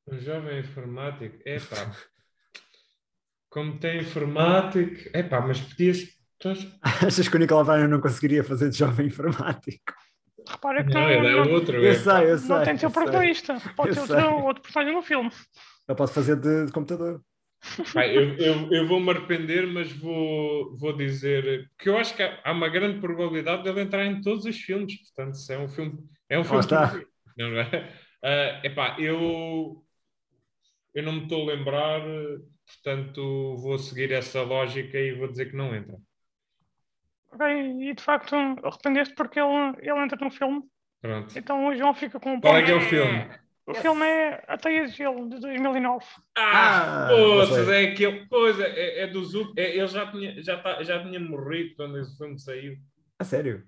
O 0.07 0.17
jovem 0.19 0.61
informático, 0.61 1.39
é 1.47 1.59
pá. 1.59 1.91
Como 3.49 3.79
tem 3.79 4.01
informático, 4.01 5.11
é 5.13 5.23
pá, 5.23 5.41
mas 5.41 5.61
podia-se. 5.61 6.21
Achas 6.83 7.29
que 7.29 7.37
o 7.37 7.39
Nicolau 7.39 7.65
Breiner 7.65 7.89
não 7.89 8.01
conseguiria 8.01 8.43
fazer 8.43 8.71
de 8.71 8.79
jovem 8.79 9.07
informático? 9.07 9.95
Repara 10.49 10.85
que 10.85 10.93
Não, 10.93 11.01
não, 11.03 11.11
ele 11.11 11.27
é 11.29 11.45
não, 11.45 11.53
outro. 11.53 11.77
Eu 11.77 11.91
é, 11.91 11.95
sei, 11.95 12.31
eu 12.33 12.39
sei. 12.39 12.49
não 12.49 12.65
tem 12.65 12.75
de 12.75 12.81
ser 12.81 12.87
eu 12.87 12.91
o 12.91 12.93
protagonista. 12.93 13.57
Pode 13.77 13.97
Eu 13.97 14.07
ser 14.07 14.13
outro, 14.25 14.45
outro 14.45 14.63
personagem 14.63 14.95
no 14.95 15.03
filme. 15.03 15.31
Ele 15.89 15.97
pode 15.97 16.13
fazer 16.13 16.37
de, 16.37 16.67
de 16.67 16.73
computador. 16.73 17.23
Pá, 17.95 18.07
eu, 18.09 18.37
eu, 18.39 18.73
eu 18.73 18.89
vou-me 18.89 19.09
arrepender, 19.11 19.69
mas 19.69 19.93
vou, 19.93 20.77
vou 20.77 20.97
dizer 20.97 21.71
que 21.79 21.89
eu 21.89 21.97
acho 21.97 22.17
que 22.17 22.23
há, 22.23 22.41
há 22.45 22.51
uma 22.51 22.69
grande 22.69 23.01
probabilidade 23.01 23.63
dele 23.63 23.83
entrar 23.83 24.05
em 24.05 24.21
todos 24.21 24.45
os 24.45 24.57
filmes. 24.57 25.01
Portanto, 25.03 25.37
se 25.37 25.55
é 25.55 25.59
um 25.59 25.69
filme. 25.69 25.99
É 26.29 26.39
um 26.39 26.45
filme. 26.45 26.61
está. 26.61 27.01
Não 27.37 27.59
é? 27.61 27.93
Ah, 28.25 28.61
epá, 28.65 28.97
eu, 29.01 29.85
eu 30.95 31.03
não 31.03 31.13
me 31.13 31.23
estou 31.25 31.43
a 31.51 31.55
lembrar, 31.55 32.01
portanto, 32.67 33.57
vou 33.59 33.79
seguir 33.79 34.13
essa 34.13 34.43
lógica 34.43 34.99
e 34.99 35.13
vou 35.15 35.29
dizer 35.29 35.51
que 35.51 35.57
não 35.57 35.75
entra. 35.75 35.99
Ok, 37.33 37.43
e 37.89 37.95
de 37.95 38.03
facto 38.03 38.35
arrependeste 38.37 39.15
porque 39.15 39.41
ele, 39.41 39.77
ele 39.81 40.01
entra 40.05 40.19
no 40.23 40.31
filme. 40.31 40.63
Pronto. 41.01 41.35
Então 41.37 41.67
o 41.67 41.75
João 41.77 41.95
fica 41.95 42.21
com 42.21 42.33
um 42.35 42.41
Qual 42.41 42.57
é 42.57 42.63
que 42.65 42.71
é 42.71 42.75
o 42.77 42.81
filme? 42.81 43.29
O 43.67 43.75
filme 43.75 44.05
é 44.07 44.45
A 44.49 44.57
Teia 44.59 44.87
de 44.87 44.93
Gelo, 44.93 45.29
de 45.29 45.41
2009. 45.41 46.07
Ah, 46.37 47.07
Ah, 47.07 47.09
poças, 47.09 47.69
é 47.69 47.85
aquele. 47.93 48.27
Pois, 48.29 48.59
é, 48.59 48.69
é, 48.69 49.03
é 49.03 49.07
do 49.07 49.25
Zuc. 49.25 49.53
É, 49.59 49.77
ele 49.77 49.87
já 49.87 50.11
tinha, 50.11 50.43
já, 50.43 50.59
tá, 50.61 50.83
já 50.83 51.03
tinha 51.03 51.21
morrido 51.21 51.75
quando 51.77 51.99
esse 51.99 52.17
filme 52.17 52.39
saiu. 52.39 52.77
A 53.19 53.25
sério? 53.25 53.67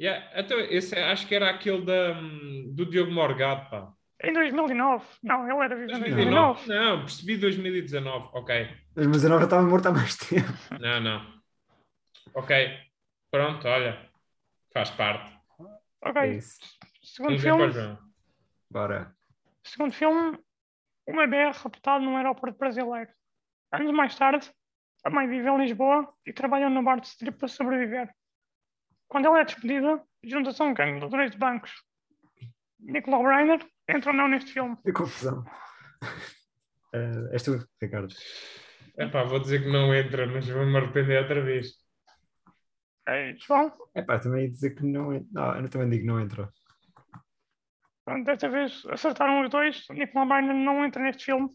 Yeah, 0.00 0.30
então, 0.40 0.60
esse 0.60 0.96
acho 0.96 1.26
que 1.26 1.34
era 1.34 1.50
aquele 1.50 1.84
da, 1.84 2.12
hum, 2.12 2.72
do 2.74 2.86
Diogo 2.86 3.10
Morgado, 3.10 3.68
pá. 3.68 3.92
Em 4.22 4.32
2009. 4.32 5.04
Não, 5.22 5.44
ele 5.50 5.64
era 5.64 5.76
vivo 5.76 5.90
em 5.90 6.00
2019? 6.00 6.14
2009. 6.24 6.68
Não, 6.68 6.98
percebi 7.00 7.36
2019. 7.36 8.28
Ok. 8.32 8.68
2019 8.94 9.42
eu 9.42 9.44
estava 9.46 9.62
morto 9.62 9.86
há 9.86 9.92
mais 9.92 10.16
tempo. 10.16 10.52
Não, 10.80 11.00
não. 11.00 11.40
Ok. 12.34 12.78
Pronto, 13.30 13.66
olha. 13.68 14.08
Faz 14.72 14.90
parte. 14.90 15.32
Ok, 16.02 16.22
É 16.22 16.28
isso. 16.34 16.58
segundo 17.02 17.38
Vamos 17.40 17.72
filme. 17.72 17.98
Bora. 18.70 19.12
segundo 19.64 19.92
filme, 19.92 20.38
uma 21.06 21.26
BR 21.26 21.52
raptada 21.56 22.04
num 22.04 22.16
aeroporto 22.16 22.58
brasileiro. 22.58 23.10
Anos 23.72 23.92
mais 23.92 24.14
tarde, 24.16 24.48
a 25.04 25.10
mãe 25.10 25.28
vive 25.28 25.48
em 25.48 25.58
Lisboa 25.58 26.12
e 26.26 26.32
trabalha 26.32 26.68
no 26.70 26.82
bar 26.82 27.00
de 27.00 27.06
strip 27.06 27.38
para 27.38 27.48
sobreviver. 27.48 28.12
Quando 29.08 29.26
ela 29.26 29.40
é 29.40 29.44
despedida, 29.44 30.02
junta-se 30.22 30.60
a 30.62 30.64
um 30.66 30.74
gangue 30.74 30.96
de 30.98 31.04
ladrões 31.04 31.30
de 31.30 31.38
bancos. 31.38 31.72
Nicolau 32.80 33.22
Breiner 33.22 33.66
entra 33.88 34.10
ou 34.10 34.16
não 34.16 34.28
neste 34.28 34.52
filme? 34.52 34.76
Que 34.84 34.92
confusão. 34.92 35.44
Eh, 36.92 37.32
és 37.32 37.42
tu, 37.42 37.58
Ricardo. 37.82 38.14
Epá, 38.96 39.22
vou 39.24 39.40
dizer 39.40 39.62
que 39.62 39.70
não 39.70 39.94
entra, 39.94 40.26
mas 40.26 40.48
vou-me 40.48 40.76
arrepender 40.76 41.22
outra 41.22 41.42
vez. 41.42 41.72
É, 43.06 43.34
João, 43.36 43.72
É 43.94 44.02
pá, 44.02 44.18
também 44.18 44.44
ia 44.44 44.50
dizer 44.50 44.74
que 44.74 44.84
não 44.84 45.12
entra. 45.14 45.28
Não, 45.32 45.60
eu 45.60 45.68
também 45.70 45.88
digo 45.88 46.02
que 46.02 46.06
não 46.08 46.20
entra. 46.20 46.52
pronto, 48.04 48.24
desta 48.24 48.48
vez 48.48 48.82
acertaram 48.90 49.42
os 49.42 49.50
dois. 49.50 49.86
Nicolau 49.90 50.26
Breiner 50.28 50.54
não 50.54 50.84
entra 50.84 51.02
neste 51.02 51.24
filme. 51.24 51.48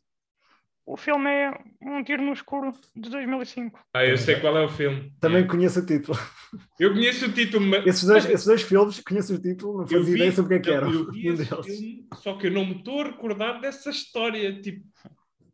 O 0.85 0.97
filme 0.97 1.29
é 1.29 1.51
Um 1.81 2.03
Tiro 2.03 2.21
no 2.23 2.33
Escuro, 2.33 2.71
de 2.95 3.09
2005. 3.09 3.79
Ah, 3.93 4.05
eu 4.05 4.17
sei 4.17 4.39
qual 4.41 4.57
é 4.57 4.65
o 4.65 4.69
filme. 4.69 5.13
Também 5.19 5.47
conheço 5.47 5.79
o 5.79 5.85
título. 5.85 6.17
Eu 6.79 6.93
conheço 6.93 7.25
o 7.27 7.31
título, 7.31 7.65
mas. 7.65 7.85
Esses 7.87 8.03
dois, 8.03 8.25
esses 8.29 8.45
dois 8.45 8.61
filmes, 8.61 8.99
conheço 8.99 9.33
o 9.35 9.41
título, 9.41 9.79
não 9.79 9.87
fazia 9.87 10.15
ideia 10.15 10.31
sobre 10.33 10.57
o 10.57 10.61
que 10.61 10.69
é 10.69 10.71
que 10.71 10.77
era. 10.77 10.85
Eu 10.87 11.09
vi 11.11 11.21
nenhum 11.23 11.33
esse 11.35 11.49
deles. 11.49 11.65
filme, 11.65 12.07
só 12.15 12.37
que 12.37 12.47
eu 12.47 12.51
não 12.51 12.65
me 12.65 12.75
estou 12.75 13.01
a 13.01 13.05
recordar 13.05 13.61
dessa 13.61 13.89
história. 13.89 14.61
Tipo, 14.61 14.85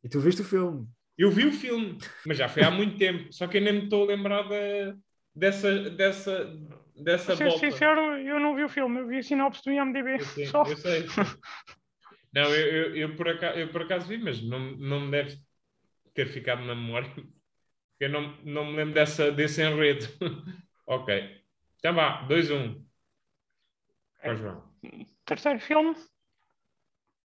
E 0.03 0.09
tu 0.09 0.19
viste 0.19 0.41
o 0.41 0.45
filme? 0.45 0.87
eu 1.17 1.29
vi 1.29 1.45
o 1.45 1.51
filme, 1.51 1.97
mas 2.25 2.37
já 2.37 2.47
foi 2.49 2.63
há 2.63 2.71
muito 2.71 2.97
tempo. 2.97 3.31
Só 3.31 3.45
que 3.47 3.57
eu 3.57 3.61
nem 3.61 3.73
me 3.73 3.83
estou 3.83 4.03
a 4.05 4.07
lembrar 4.07 4.43
da- 4.49 4.95
dessa, 5.35 5.89
dessa, 5.91 6.57
dessa 6.95 7.35
ser 7.35 7.43
volta. 7.49 7.59
sincero, 7.59 8.17
eu 8.17 8.39
não 8.39 8.55
vi 8.55 8.63
o 8.63 8.69
filme, 8.69 8.99
eu 9.01 9.07
vi 9.07 9.17
a 9.19 9.23
sinopse 9.23 9.61
do 9.63 9.71
IMDb. 9.71 10.13
Eu 10.19 10.25
sei, 10.25 10.45
Só. 10.47 10.63
eu 10.63 10.75
sei. 10.77 11.05
Não, 12.39 12.55
eu, 12.55 12.67
eu, 12.67 12.95
eu 12.95 13.15
por 13.17 13.27
acaso, 13.27 13.59
eu 13.59 13.69
por 13.69 13.81
acaso 13.81 14.07
vi, 14.07 14.17
mas 14.17 14.41
não, 14.41 14.59
não 14.77 15.01
me 15.01 15.11
deve 15.11 15.37
ter 16.13 16.25
ficado 16.27 16.63
na 16.63 16.73
memória. 16.73 17.09
Eu 17.99 18.09
não, 18.09 18.33
não 18.45 18.65
me 18.65 18.77
lembro 18.77 18.93
dessa, 18.93 19.29
desse 19.29 19.61
enredo. 19.61 20.05
ok. 20.87 21.43
Então 21.79 21.93
vá, 21.93 22.25
2-1. 22.29 22.81
Para 24.21 24.33
o 24.33 24.37
João. 24.37 24.63
Terceiro 25.25 25.59
filme. 25.59 25.93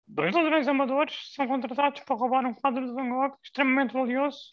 Dois 0.08 0.34
ladrões 0.34 0.70
amadores 0.70 1.34
são 1.34 1.46
contratados 1.46 2.01
para 2.06 2.15
roubar 2.15 2.46
um 2.46 2.53
quadro 2.53 2.86
de 2.86 2.94
Van 2.94 3.10
Gogh 3.10 3.38
extremamente 3.44 3.91
valioso 3.91 4.51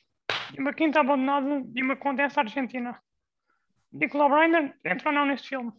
de 0.52 0.60
uma 0.60 0.74
quinta 0.74 0.98
abandonada 0.98 1.62
de 1.62 1.82
uma 1.84 1.94
condessa 1.94 2.40
argentina. 2.40 3.00
Nicolau 3.92 4.28
Breiner 4.28 4.76
entra 4.84 5.10
ou 5.10 5.14
não 5.14 5.24
neste 5.24 5.50
filme? 5.50 5.72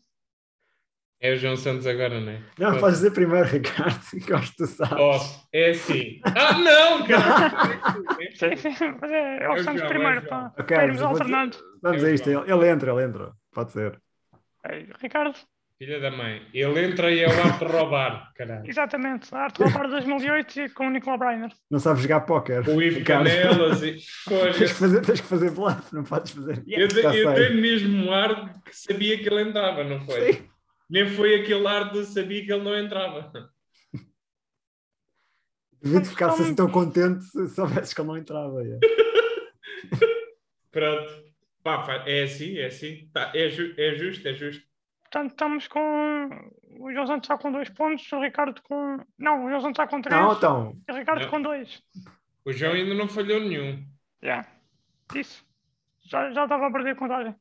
É 1.22 1.34
o 1.34 1.36
João 1.38 1.58
Santos 1.58 1.86
agora, 1.86 2.20
não 2.20 2.32
é? 2.32 2.40
Não, 2.58 2.68
Posso- 2.70 2.80
podes 2.80 2.96
dizer 3.00 3.12
primeiro, 3.12 3.46
Ricardo, 3.50 4.00
que 4.26 4.34
acho 4.34 4.52
que 4.52 4.58
tu 4.58 4.68
sabes. 4.68 4.94
Posso. 4.98 5.48
É 5.52 5.70
assim. 5.72 6.22
Ah, 6.24 6.58
não, 6.58 7.06
cara! 7.06 7.50
Sim, 8.36 8.56
sim, 8.56 8.96
mas 9.02 9.12
é, 9.12 9.38
é 9.38 9.44
É 9.44 9.50
o 9.50 9.54
o 9.54 9.64
Santos 9.64 9.80
João, 9.80 9.90
primeiro 9.90 10.16
é 10.18 10.20
o 10.22 10.28
João. 10.28 10.50
para, 10.52 10.64
Ok, 10.64 10.76
para 10.78 10.84
irmos 10.86 11.02
mas 11.02 11.02
eu 11.02 11.08
vou 11.10 11.20
dizer- 11.20 11.34
alternando. 11.36 11.58
Vamos 11.82 12.04
É 12.04 12.08
a 12.08 12.12
isto, 12.12 12.30
ele, 12.30 12.52
ele 12.52 12.70
entra, 12.70 12.92
ele 12.92 13.04
entra. 13.04 13.32
Pode 13.54 13.72
ser. 13.74 14.00
É, 14.66 14.86
Ricardo, 15.02 15.36
Filha 15.78 15.98
da 16.02 16.12
mãe. 16.12 16.42
Ele 16.54 16.86
entra 16.86 17.10
e 17.10 17.22
é 17.22 17.28
o 17.28 17.32
de 17.58 17.64
roubar. 17.66 18.34
Caralho. 18.36 18.70
exatamente, 18.70 19.34
a 19.34 19.44
Arte 19.44 19.60
de 19.60 19.64
Roubar 19.64 19.86
de 19.86 19.92
2008 19.92 20.60
e 20.60 20.70
com 20.70 20.88
o 20.88 20.90
Nicolau 20.90 21.18
Breiner. 21.18 21.50
Não 21.72 21.80
sabes 21.80 22.02
jogar 22.02 22.20
póquer. 22.22 22.68
O 22.68 22.82
Ivo. 22.82 23.02
Canelas 23.06 23.82
e. 23.82 23.96
Pois, 24.28 24.56
Tens 24.60 24.74
que 24.74 24.78
fazer, 24.78 25.02
tens 25.06 25.22
que 25.22 25.28
fazer 25.28 25.52
bluff, 25.52 25.96
não 25.96 26.04
podes 26.04 26.32
fazer. 26.34 26.62
Eu, 26.68 26.82
eu 26.90 27.34
dei 27.34 27.50
mesmo 27.62 28.12
ar 28.12 28.62
que 28.62 28.76
sabia 28.76 29.18
que 29.20 29.30
ele 29.30 29.42
entrava, 29.44 29.86
não 29.86 30.02
foi? 30.02 30.34
Sim. 30.34 30.50
Nem 30.90 31.08
foi 31.08 31.36
aquele 31.42 31.68
ar 31.68 31.92
de 31.92 32.06
sabia 32.06 32.44
que 32.46 32.52
ele 32.52 32.64
não 32.64 32.78
entrava. 32.78 33.32
Devia 35.82 36.04
ficar 36.04 36.28
assim 36.30 36.54
tão 36.56 36.70
contente 36.70 37.24
se 37.26 37.48
soubesses 37.50 37.94
que 37.94 38.02
ele 38.02 38.08
não 38.08 38.18
entrava. 38.18 38.62
é. 38.64 38.80
Pronto. 40.72 41.30
Pá, 41.64 42.04
é 42.06 42.24
assim, 42.24 42.58
é 42.58 42.66
assim. 42.68 43.10
Tá, 43.14 43.32
é, 43.36 43.50
ju- 43.50 43.74
é 43.78 43.96
justo, 43.96 44.28
é 44.28 44.34
justo. 44.34 44.64
Portanto, 45.02 45.32
estamos 45.32 45.68
com. 45.68 46.30
O 46.80 46.92
João 46.94 47.08
Santos 47.08 47.26
está 47.26 47.38
com 47.38 47.52
dois 47.52 47.70
pontos, 47.70 48.10
o 48.12 48.22
Ricardo 48.22 48.62
com. 48.64 48.98
Não, 49.18 49.46
o 49.46 49.50
João 49.50 49.62
Santos 49.62 49.80
está 49.80 49.88
com 49.88 50.02
três 50.02 50.20
Não, 50.22 50.34
então. 50.34 50.78
e 50.88 50.92
o 50.92 50.96
Ricardo 50.96 51.22
Não. 51.24 51.30
com 51.30 51.42
dois. 51.42 51.82
O 52.46 52.52
João 52.54 52.74
ainda 52.74 52.94
não 52.94 53.08
falhou 53.08 53.40
nenhum. 53.40 53.84
Já. 54.22 54.46
Isso. 55.16 55.44
Já, 56.04 56.32
já 56.32 56.44
estava 56.44 56.68
a 56.68 56.72
perder 56.72 56.92
a 56.92 56.96
contagem. 56.96 57.36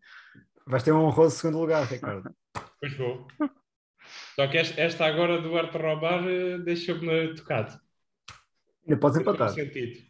Vais 0.66 0.82
ter 0.82 0.92
um 0.92 1.04
honroso 1.04 1.36
segundo 1.36 1.58
lugar, 1.60 1.84
Ricardo. 1.86 2.30
Pois 2.80 2.96
vou. 2.96 3.26
Só 4.34 4.46
que 4.48 4.58
esta, 4.58 4.80
esta 4.80 5.06
agora 5.06 5.40
do 5.40 5.56
Arte 5.56 5.76
Roubar 5.76 6.24
eh, 6.28 6.58
deixou-me 6.58 7.34
tocado. 7.34 7.78
Ainda 8.86 9.00
podes 9.00 9.20
empatar. 9.20 9.50
sentido. 9.50 10.06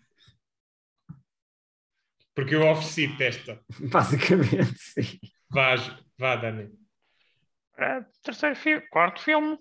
Porque 2.34 2.54
eu 2.54 2.70
ofereci-te 2.70 3.24
esta. 3.24 3.60
Basicamente, 3.90 4.78
sim. 4.78 5.18
Vá, 5.50 5.74
vá, 6.18 6.36
Dani. 6.36 6.66
Uh, 7.74 8.04
terceiro 8.22 8.54
fi 8.54 8.80
quarto 8.90 9.20
filme. 9.20 9.54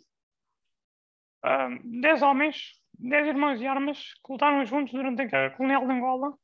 Uh, 1.43 2.01
dez 2.01 2.21
homens, 2.21 2.79
dez 2.93 3.27
irmãos 3.27 3.57
de 3.57 3.65
armas 3.65 4.13
que 4.23 4.31
lutaram 4.31 4.65
juntos 4.65 4.93
durante 4.93 5.21
a 5.21 5.25
guerra 5.25 5.55
colonial 5.55 5.87
de 5.87 5.93
Angola 5.93 6.37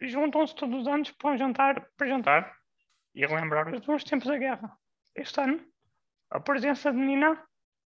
e 0.00 0.08
juntam-se 0.08 0.54
todos 0.54 0.82
os 0.82 0.86
anos 0.86 1.10
para 1.12 1.30
um 1.30 1.38
jantar, 1.38 1.88
para 1.96 2.08
jantar 2.08 2.56
e 3.14 3.26
relembrar 3.26 3.72
os 3.72 3.84
bons 3.86 4.04
tempos 4.04 4.28
da 4.28 4.36
guerra. 4.36 4.76
Este 5.14 5.40
ano, 5.40 5.64
a 6.32 6.40
presença 6.40 6.90
de 6.90 6.98
Nina, 6.98 7.46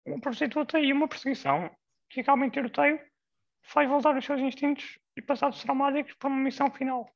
uma 0.06 0.20
prostituta 0.20 0.78
e 0.80 0.92
uma 0.92 1.06
perseguição 1.08 1.70
que 2.08 2.20
acaba 2.20 2.44
em 2.44 2.50
tiroteio 2.50 2.98
faz 3.62 3.88
voltar 3.88 4.16
os 4.16 4.24
seus 4.24 4.40
instintos 4.40 4.98
e 5.16 5.22
passados 5.22 5.62
traumáticos 5.62 6.14
para 6.14 6.28
uma 6.30 6.40
missão 6.42 6.70
final. 6.70 7.08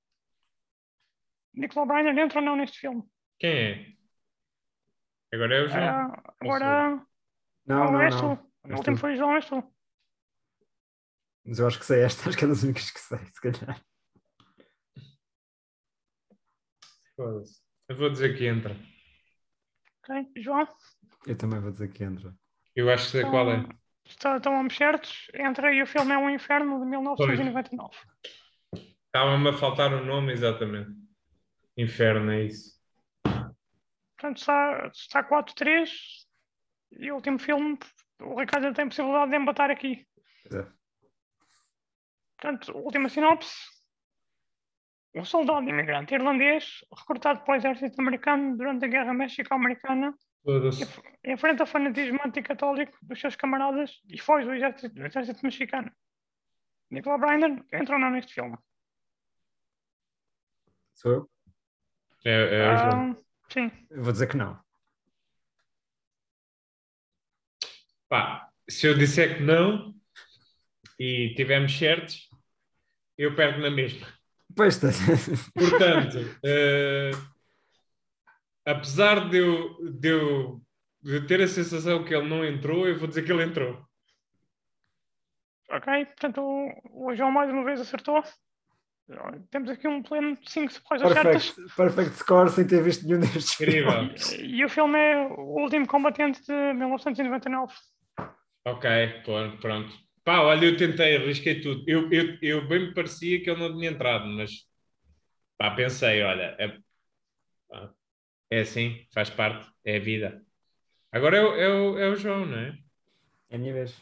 Nicola 1.54 1.86
Bryner 1.86 2.18
entra 2.18 2.40
ou 2.40 2.44
não 2.44 2.56
neste 2.56 2.78
filme? 2.78 3.02
Quem 3.38 3.50
é? 3.50 3.94
Agora 5.34 5.54
é 5.56 5.62
o 5.62 5.68
João. 5.68 5.82
Ah, 5.82 6.34
agora, 6.40 6.90
Não, 7.64 7.84
não, 7.84 7.92
não, 7.92 8.02
és 8.02 8.14
não. 8.20 8.36
tu. 8.36 8.42
O 8.64 8.68
És 8.68 8.78
último 8.78 8.96
foi 8.98 9.14
o 9.14 9.16
João, 9.16 9.34
és 9.34 9.46
tu. 9.46 9.74
Mas 11.44 11.58
eu 11.58 11.66
acho 11.66 11.78
que 11.78 11.86
sei 11.86 12.02
esta, 12.02 12.28
acho 12.28 12.38
que 12.38 12.44
é 12.44 12.48
das 12.48 12.62
únicas 12.62 12.90
que 12.90 13.00
sei, 13.00 13.18
se 13.18 13.40
calhar. 13.40 13.82
Foda-se. 17.16 17.62
Eu 17.88 17.96
vou 17.96 18.10
dizer 18.10 18.36
que 18.36 18.46
entra. 18.46 18.76
Ok, 20.02 20.42
João? 20.42 20.66
Eu 21.26 21.36
também 21.36 21.60
vou 21.60 21.70
dizer 21.70 21.88
que 21.88 22.04
entra. 22.04 22.34
Eu 22.74 22.90
acho 22.90 23.06
que 23.06 23.10
sei 23.12 23.22
qual 23.22 23.50
é. 23.50 23.64
Está, 24.04 24.36
estão 24.36 24.60
ambos 24.60 24.76
certos. 24.76 25.28
Entra 25.34 25.68
aí 25.68 25.82
o 25.82 25.86
filme 25.86 26.12
É 26.12 26.18
um 26.18 26.28
Inferno 26.28 26.78
de 26.80 26.86
1999. 26.86 27.96
Estava-me 29.06 29.48
a 29.48 29.52
faltar 29.52 29.92
o 29.94 30.04
nome, 30.04 30.32
exatamente. 30.32 30.90
Inferno, 31.76 32.32
é 32.32 32.44
isso. 32.44 32.74
Portanto, 33.22 34.38
está, 34.38 34.90
está 34.92 35.22
4-3 35.22 35.90
e 36.92 37.10
o 37.10 37.16
último 37.16 37.38
filme, 37.38 37.78
o 38.20 38.38
Ricardo 38.38 38.72
tem 38.72 38.88
possibilidade 38.88 39.30
de 39.30 39.36
embatar 39.36 39.70
aqui. 39.70 40.06
É. 40.52 40.66
Portanto, 42.38 42.76
última 42.76 43.08
sinopse. 43.08 43.54
Um 45.14 45.24
soldado 45.24 45.68
imigrante 45.68 46.14
irlandês, 46.14 46.84
recrutado 46.96 47.44
para 47.44 47.54
o 47.54 47.56
exército 47.56 48.00
americano 48.00 48.56
durante 48.56 48.84
a 48.84 48.88
Guerra 48.88 49.14
México-Americana. 49.14 50.12
Enfrenta 51.24 51.64
o 51.64 51.66
fanatismo 51.66 52.20
anticatólico 52.24 52.96
dos 53.02 53.20
seus 53.20 53.36
camaradas 53.36 54.00
e 54.08 54.20
foge 54.20 54.46
do 54.46 54.54
exército, 54.54 54.94
do 54.94 55.06
exército 55.06 55.40
mexicano. 55.42 55.90
Nicola 56.90 57.18
Bryner 57.18 57.64
entra 57.72 57.94
ou 57.94 58.00
não 58.00 58.10
neste 58.10 58.34
filme? 58.34 58.56
Sou 60.94 61.12
eu? 61.12 61.30
É, 62.24 62.30
é. 62.30 62.66
Ah, 62.66 63.16
sim. 63.48 63.70
Eu 63.90 64.02
vou 64.02 64.12
dizer 64.12 64.28
que 64.28 64.36
não. 64.36 64.58
Pá, 68.08 68.48
se 68.68 68.86
eu 68.86 68.96
disser 68.96 69.38
que 69.38 69.42
não 69.42 69.94
e 70.98 71.34
tivermos 71.34 71.76
certos, 71.76 72.28
eu 73.18 73.34
perco 73.34 73.60
na 73.60 73.70
mesma. 73.70 74.06
Pois 74.54 74.76
está. 74.76 74.88
Portanto, 75.52 76.18
eh, 76.44 77.10
apesar 78.64 79.28
de 79.28 79.38
eu, 79.38 79.92
de, 79.92 80.08
eu, 80.08 80.60
de 81.02 81.16
eu 81.16 81.26
ter 81.26 81.40
a 81.40 81.48
sensação 81.48 82.04
que 82.04 82.14
ele 82.14 82.28
não 82.28 82.44
entrou, 82.44 82.86
eu 82.86 82.98
vou 82.98 83.08
dizer 83.08 83.22
que 83.22 83.32
ele 83.32 83.44
entrou. 83.44 83.84
Ok, 85.70 86.04
portanto 86.06 86.40
o, 86.40 87.14
João 87.14 87.30
mais 87.30 87.50
uma 87.50 87.64
vez 87.64 87.80
acertou. 87.80 88.22
Temos 89.50 89.68
aqui 89.68 89.86
um 89.86 90.02
pleno 90.02 90.34
de 90.36 90.50
5 90.50 90.82
coisas 90.82 91.12
certas. 91.12 91.50
Perfect, 91.50 91.76
perfect 91.76 92.16
score 92.16 92.50
sem 92.50 92.66
ter 92.66 92.82
visto 92.82 93.06
nenhum 93.06 93.20
destes 93.20 93.60
Incrível. 93.60 93.92
filmes. 93.92 94.32
E 94.38 94.64
o 94.64 94.68
filme 94.68 94.98
é 94.98 95.26
O 95.26 95.60
Último 95.62 95.86
Combatente 95.86 96.40
de 96.42 96.72
1999. 96.72 97.74
Ok, 98.66 98.90
pronto, 99.24 99.58
pronto. 99.58 99.92
Pá, 100.24 100.40
olha, 100.40 100.64
eu 100.64 100.76
tentei, 100.76 101.16
arrisquei 101.16 101.60
tudo. 101.60 101.84
Eu, 101.86 102.10
eu, 102.10 102.38
eu 102.40 102.66
bem 102.66 102.86
me 102.86 102.94
parecia 102.94 103.42
que 103.42 103.50
ele 103.50 103.60
não 103.60 103.76
tinha 103.76 103.90
entrado, 103.90 104.26
mas 104.26 104.66
pá, 105.58 105.70
pensei, 105.72 106.22
olha, 106.22 106.56
é, 106.58 106.78
pá, 107.68 107.92
é 108.50 108.60
assim, 108.60 109.06
faz 109.12 109.30
parte, 109.30 109.68
é 109.84 109.96
a 109.96 110.00
vida. 110.00 110.42
Agora 111.12 111.36
é, 111.36 111.68
o- 111.68 111.98
é, 111.98 112.02
é 112.04 112.08
o 112.08 112.16
João, 112.16 112.46
não 112.46 112.58
é? 112.58 112.78
É 113.50 113.56
a 113.56 113.58
minha 113.58 113.72
vez. 113.72 113.96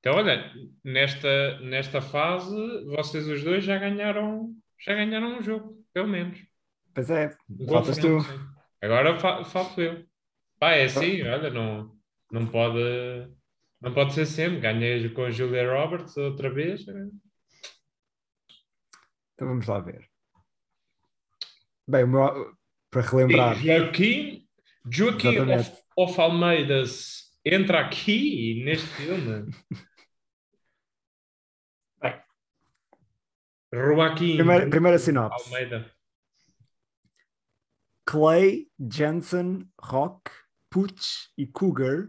Então, 0.00 0.14
olha, 0.14 0.52
nesta, 0.84 1.58
nesta 1.60 2.00
fase, 2.00 2.54
vocês 2.86 3.26
os 3.26 3.42
dois 3.42 3.64
já 3.64 3.78
ganharam, 3.78 4.54
já 4.80 4.94
ganharam 4.94 5.38
um 5.38 5.42
jogo, 5.42 5.84
pelo 5.92 6.08
menos. 6.08 6.38
Pois 6.94 7.10
é, 7.10 7.30
faltas 7.68 7.98
tu. 7.98 8.16
confronto, 8.16 8.24
sim. 8.24 8.48
Agora 8.80 9.18
fa 9.18 9.44
falto 9.44 9.80
eu. 9.80 10.06
Pá, 10.58 10.72
é 10.72 10.84
assim, 10.84 11.22
olha, 11.22 11.50
não, 11.50 11.96
não 12.30 12.46
pode, 12.46 12.78
não 13.80 13.92
pode 13.92 14.14
ser 14.14 14.26
sempre. 14.26 14.60
Ganhei 14.60 15.08
com 15.10 15.24
a 15.24 15.30
Julia 15.30 15.72
Roberts 15.72 16.16
outra 16.16 16.52
vez. 16.52 16.82
Então 16.82 17.08
vamos 19.48 19.66
lá 19.66 19.80
ver. 19.80 20.08
Bem, 21.86 22.04
o 22.04 22.08
meu, 22.08 22.57
para 22.90 23.02
relembrar, 23.02 23.58
E 23.58 23.66
Joaquim, 23.78 24.48
Joaquim 24.90 25.38
of, 25.38 25.72
of 25.96 26.20
Almeidas 26.20 27.28
entra 27.44 27.80
aqui 27.80 28.62
neste 28.64 28.86
filme. 28.88 29.52
Bem. 32.00 32.20
Joaquim 33.72 34.36
Primeira- 34.36 34.68
primeira 34.70 34.98
sinopse. 34.98 35.44
Almeida. 35.54 35.90
Clay, 38.06 38.66
Jensen, 38.90 39.68
Rock, 39.80 40.30
Putsch 40.70 41.28
e 41.36 41.46
Cougar 41.46 42.08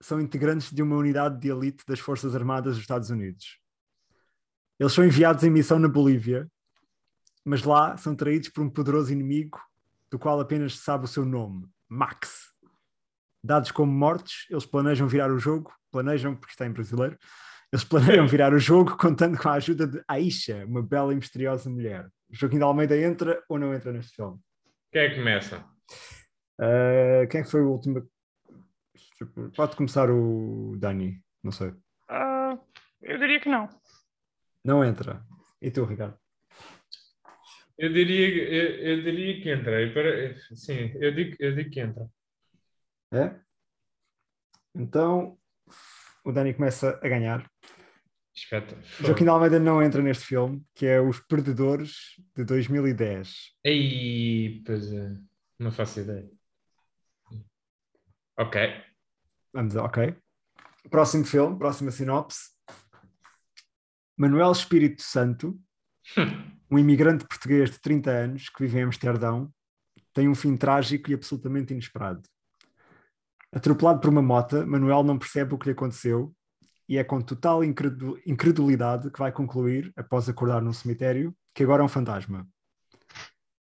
são 0.00 0.20
integrantes 0.20 0.72
de 0.72 0.82
uma 0.82 0.96
unidade 0.96 1.38
de 1.40 1.48
elite 1.50 1.84
das 1.86 2.00
Forças 2.00 2.34
Armadas 2.34 2.74
dos 2.74 2.82
Estados 2.82 3.10
Unidos. 3.10 3.60
Eles 4.78 4.92
são 4.92 5.04
enviados 5.04 5.44
em 5.44 5.50
missão 5.50 5.78
na 5.78 5.86
Bolívia, 5.88 6.50
mas 7.44 7.62
lá 7.62 7.96
são 7.96 8.16
traídos 8.16 8.48
por 8.48 8.64
um 8.64 8.68
poderoso 8.70 9.12
inimigo 9.12 9.60
do 10.14 10.18
qual 10.18 10.38
apenas 10.38 10.76
se 10.76 10.84
sabe 10.84 11.06
o 11.06 11.08
seu 11.08 11.24
nome, 11.24 11.66
Max. 11.88 12.52
Dados 13.44 13.72
como 13.72 13.90
mortos, 13.90 14.46
eles 14.48 14.64
planejam 14.64 15.08
virar 15.08 15.28
o 15.28 15.40
jogo, 15.40 15.74
planejam, 15.90 16.36
porque 16.36 16.52
está 16.52 16.64
em 16.64 16.70
brasileiro, 16.70 17.18
eles 17.72 17.84
planeiam 17.84 18.24
virar 18.28 18.54
o 18.54 18.58
jogo 18.60 18.96
contando 18.96 19.36
com 19.36 19.48
a 19.48 19.54
ajuda 19.54 19.88
de 19.88 20.00
Aisha, 20.06 20.64
uma 20.66 20.80
bela 20.80 21.12
e 21.12 21.16
misteriosa 21.16 21.68
mulher. 21.68 22.08
Joaquim 22.30 22.58
de 22.58 22.62
Almeida 22.62 22.96
entra 22.96 23.42
ou 23.48 23.58
não 23.58 23.74
entra 23.74 23.92
neste 23.92 24.14
filme? 24.14 24.38
Quem 24.92 25.02
é 25.02 25.10
que 25.10 25.16
começa? 25.16 25.64
Uh, 26.60 27.26
quem 27.28 27.40
é 27.40 27.42
que 27.42 27.50
foi 27.50 27.62
o 27.62 27.72
último? 27.72 28.08
Pode 29.56 29.74
começar 29.74 30.08
o 30.08 30.76
Dani, 30.78 31.20
não 31.42 31.50
sei. 31.50 31.74
Ah, 32.08 32.56
eu 33.02 33.18
diria 33.18 33.40
que 33.40 33.48
não. 33.48 33.68
Não 34.64 34.84
entra. 34.84 35.24
E 35.60 35.72
tu, 35.72 35.84
Ricardo? 35.84 36.16
Eu 37.76 37.92
diria, 37.92 38.28
eu, 38.44 38.96
eu 38.98 39.02
diria 39.02 39.42
que 39.42 39.50
entra. 39.50 39.92
Para- 39.92 40.36
Sim, 40.56 40.92
eu 41.00 41.12
digo, 41.14 41.36
eu 41.40 41.54
digo 41.54 41.70
que 41.70 41.80
entra. 41.80 42.08
É? 43.12 43.40
Então, 44.74 45.38
o 46.24 46.32
Dani 46.32 46.54
começa 46.54 46.98
a 47.02 47.08
ganhar. 47.08 47.48
Espeta. 48.34 48.76
Joaquim 49.00 49.24
de 49.24 49.30
Almeida 49.30 49.60
não 49.60 49.80
entra 49.82 50.02
neste 50.02 50.24
filme, 50.26 50.64
que 50.74 50.86
é 50.86 51.00
Os 51.00 51.20
Perdedores 51.20 52.16
de 52.36 52.44
2010. 52.44 53.54
Ei, 53.62 54.62
pois 54.66 54.92
é. 54.92 55.12
Não 55.58 55.70
faço 55.70 56.00
ideia. 56.00 56.28
Ok. 58.36 58.60
Vamos, 59.52 59.76
ok. 59.76 60.16
Próximo 60.90 61.24
filme, 61.24 61.56
próxima 61.56 61.92
sinopse. 61.92 62.50
Manuel 64.16 64.50
Espírito 64.52 65.02
Santo, 65.02 65.58
um 66.74 66.78
imigrante 66.78 67.24
português 67.24 67.70
de 67.70 67.78
30 67.78 68.10
anos 68.10 68.48
que 68.48 68.64
vive 68.64 68.78
em 68.78 68.82
Amsterdão, 68.82 69.48
tem 70.12 70.28
um 70.28 70.34
fim 70.34 70.56
trágico 70.56 71.08
e 71.08 71.14
absolutamente 71.14 71.72
inesperado. 71.72 72.22
Atropelado 73.52 74.00
por 74.00 74.10
uma 74.10 74.20
mota, 74.20 74.66
Manuel 74.66 75.04
não 75.04 75.16
percebe 75.16 75.54
o 75.54 75.58
que 75.58 75.66
lhe 75.66 75.72
aconteceu 75.72 76.34
e 76.88 76.98
é 76.98 77.04
com 77.04 77.20
total 77.20 77.62
incredu- 77.62 78.20
incredulidade 78.26 79.08
que 79.12 79.18
vai 79.20 79.30
concluir, 79.30 79.92
após 79.96 80.28
acordar 80.28 80.60
num 80.60 80.72
cemitério, 80.72 81.32
que 81.54 81.62
agora 81.62 81.80
é 81.80 81.84
um 81.84 81.88
fantasma. 81.88 82.46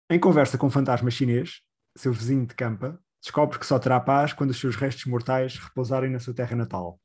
Em 0.09 0.19
conversa 0.19 0.57
com 0.57 0.67
um 0.67 0.71
fantasma 0.71 1.11
chinês, 1.11 1.59
seu 1.97 2.13
vizinho 2.13 2.45
de 2.45 2.55
campa, 2.55 2.97
descobre 3.21 3.59
que 3.59 3.65
só 3.65 3.77
terá 3.79 3.99
paz 3.99 4.31
quando 4.31 4.51
os 4.51 4.59
seus 4.59 4.77
restos 4.77 5.05
mortais 5.05 5.57
repousarem 5.57 6.09
na 6.09 6.19
sua 6.19 6.33
terra 6.33 6.55
natal. 6.55 6.99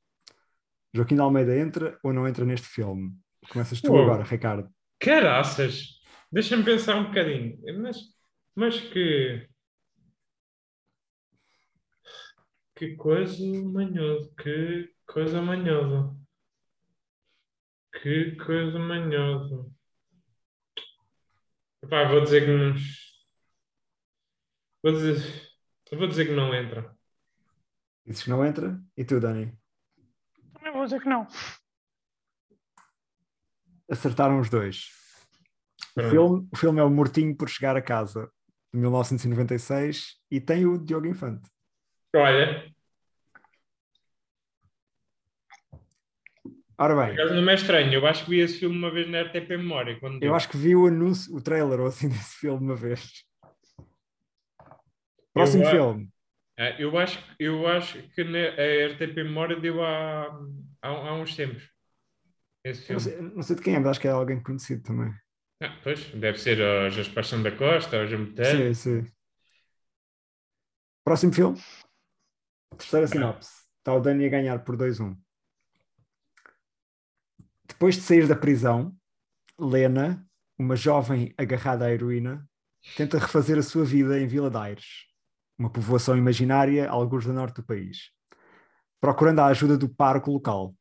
Joaquim 0.95 1.17
de 1.17 1.21
Almeida 1.21 1.59
entra 1.59 1.99
ou 2.05 2.13
não 2.13 2.27
entra 2.27 2.45
neste 2.45 2.69
filme? 2.69 3.13
Começas 3.51 3.81
tu 3.81 3.93
Uou. 3.93 4.05
agora, 4.05 4.23
Ricardo. 4.23 4.71
Caraças! 5.01 5.99
Deixa-me 6.31 6.65
pensar 6.65 6.97
um 6.97 7.07
bocadinho. 7.07 7.59
Mas, 7.81 7.97
mas 8.55 8.81
que. 8.81 9.49
Que 12.77 12.95
coisa 12.97 13.43
manhosa. 13.65 14.31
Que 14.37 14.95
coisa 15.07 15.43
manhosa. 15.43 16.17
Que 17.93 18.37
coisa 18.37 18.79
manhosa. 18.79 19.71
Epá, 21.83 22.09
vou 22.09 22.21
dizer 22.21 22.45
que 22.45 22.53
não. 22.53 22.75
Vou 24.83 24.93
dizer, 24.93 25.51
vou 25.93 26.07
dizer 26.07 26.27
que 26.27 26.33
não 26.33 26.55
entra. 26.55 26.97
Dizes 28.05 28.23
que 28.23 28.31
não 28.31 28.45
entra? 28.45 28.81
E 28.97 29.05
tu, 29.05 29.19
Dani? 29.19 29.53
Eu 30.65 30.73
vou 30.73 30.85
dizer 30.85 31.01
que 31.01 31.09
não. 31.09 31.27
Acertaram 33.91 34.39
os 34.41 34.49
dois. 34.51 34.89
O 35.91 35.95
Pronto. 35.95 36.11
filme, 36.11 36.49
o 36.53 36.57
filme 36.57 36.81
é 36.81 36.83
o 36.85 36.91
Mortinho 36.91 37.37
por 37.37 37.49
Chegar 37.49 37.77
a 37.77 37.83
Casa, 37.83 38.31
de 38.73 38.79
1996, 38.81 40.17
e 40.31 40.41
tem 40.41 40.67
o 40.67 40.79
Diogo 40.79 41.07
Infante. 41.07 41.49
Olha, 42.15 42.73
Ora 46.81 46.95
bem, 46.95 47.17
não 47.43 47.51
é 47.51 47.55
estranho. 47.55 47.93
Eu 47.93 48.07
acho 48.07 48.25
que 48.25 48.31
vi 48.31 48.39
esse 48.39 48.61
filme 48.61 48.77
uma 48.79 48.89
vez 48.91 49.09
na 49.09 49.23
RTP 49.23 49.49
Memória. 49.57 49.99
Quando 49.99 50.23
eu 50.23 50.33
acho 50.33 50.49
que 50.49 50.57
vi 50.57 50.77
o 50.77 50.87
anúncio, 50.87 51.35
o 51.35 51.41
trailer 51.43 51.81
ou 51.81 51.87
assim 51.89 52.07
desse 52.09 52.37
filme 52.37 52.65
uma 52.65 52.77
vez. 52.77 53.25
Próximo 55.35 55.65
Eu- 55.65 55.71
filme. 55.71 56.09
Ah, 56.61 56.71
eu, 56.81 56.97
acho, 56.99 57.19
eu 57.39 57.67
acho 57.69 58.01
que 58.11 58.25
na, 58.25 58.39
a 58.39 58.87
RTP 58.93 59.15
Memória 59.25 59.59
deu 59.61 59.83
há, 59.83 60.25
há, 60.83 60.89
há 60.89 61.15
uns 61.15 61.35
tempos. 61.37 61.69
Esse 62.65 62.93
Eu 62.93 62.95
Não 62.95 63.01
filme. 63.01 63.19
sei, 63.19 63.35
não 63.37 63.43
sei 63.43 63.57
de 63.57 63.63
quem 63.63 63.75
é, 63.75 63.79
mas 63.79 63.89
acho 63.89 64.01
que 64.01 64.09
é 64.09 64.11
alguém 64.11 64.43
conhecido 64.43 64.83
também. 64.83 65.13
Ah, 65.63 65.77
pois, 65.83 66.05
deve 66.13 66.39
ser 66.39 66.63
a 66.63 66.89
Jaspação 66.89 67.43
da 67.43 67.51
Costa, 67.51 68.01
a 68.01 68.07
Jametano. 68.07 68.75
Sim, 68.75 69.03
sim. 69.05 69.13
Próximo 71.05 71.33
filme. 71.33 71.59
Terceira 72.77 73.07
sinopse. 73.07 73.63
Está 73.79 73.95
o 73.95 74.01
Dani 74.01 74.27
a 74.27 74.29
ganhar 74.29 74.59
por 74.65 74.77
2-1. 74.77 75.17
Depois 77.67 77.97
de 77.97 78.03
sair 78.03 78.27
da 78.27 78.37
prisão, 78.37 78.95
Lena, 79.59 80.25
uma 80.59 80.77
jovem 80.77 81.35
agarrada 81.37 81.87
à 81.87 81.91
heroína, 81.93 82.49
tenta 82.97 83.19
refazer 83.19 83.59
a 83.59 83.63
sua 83.63 83.85
vida 83.85 84.19
em 84.21 84.27
Vila 84.27 84.51
de 84.51 84.57
Aires, 84.57 85.07
uma 85.59 85.71
povoação 85.71 86.17
imaginária, 86.17 86.89
alguns 86.89 87.25
do 87.25 87.33
norte 87.33 87.57
do 87.57 87.65
país, 87.67 88.11
procurando 89.01 89.41
a 89.41 89.47
ajuda 89.47 89.77
do 89.77 89.89
parco 89.89 90.31
local. 90.31 90.75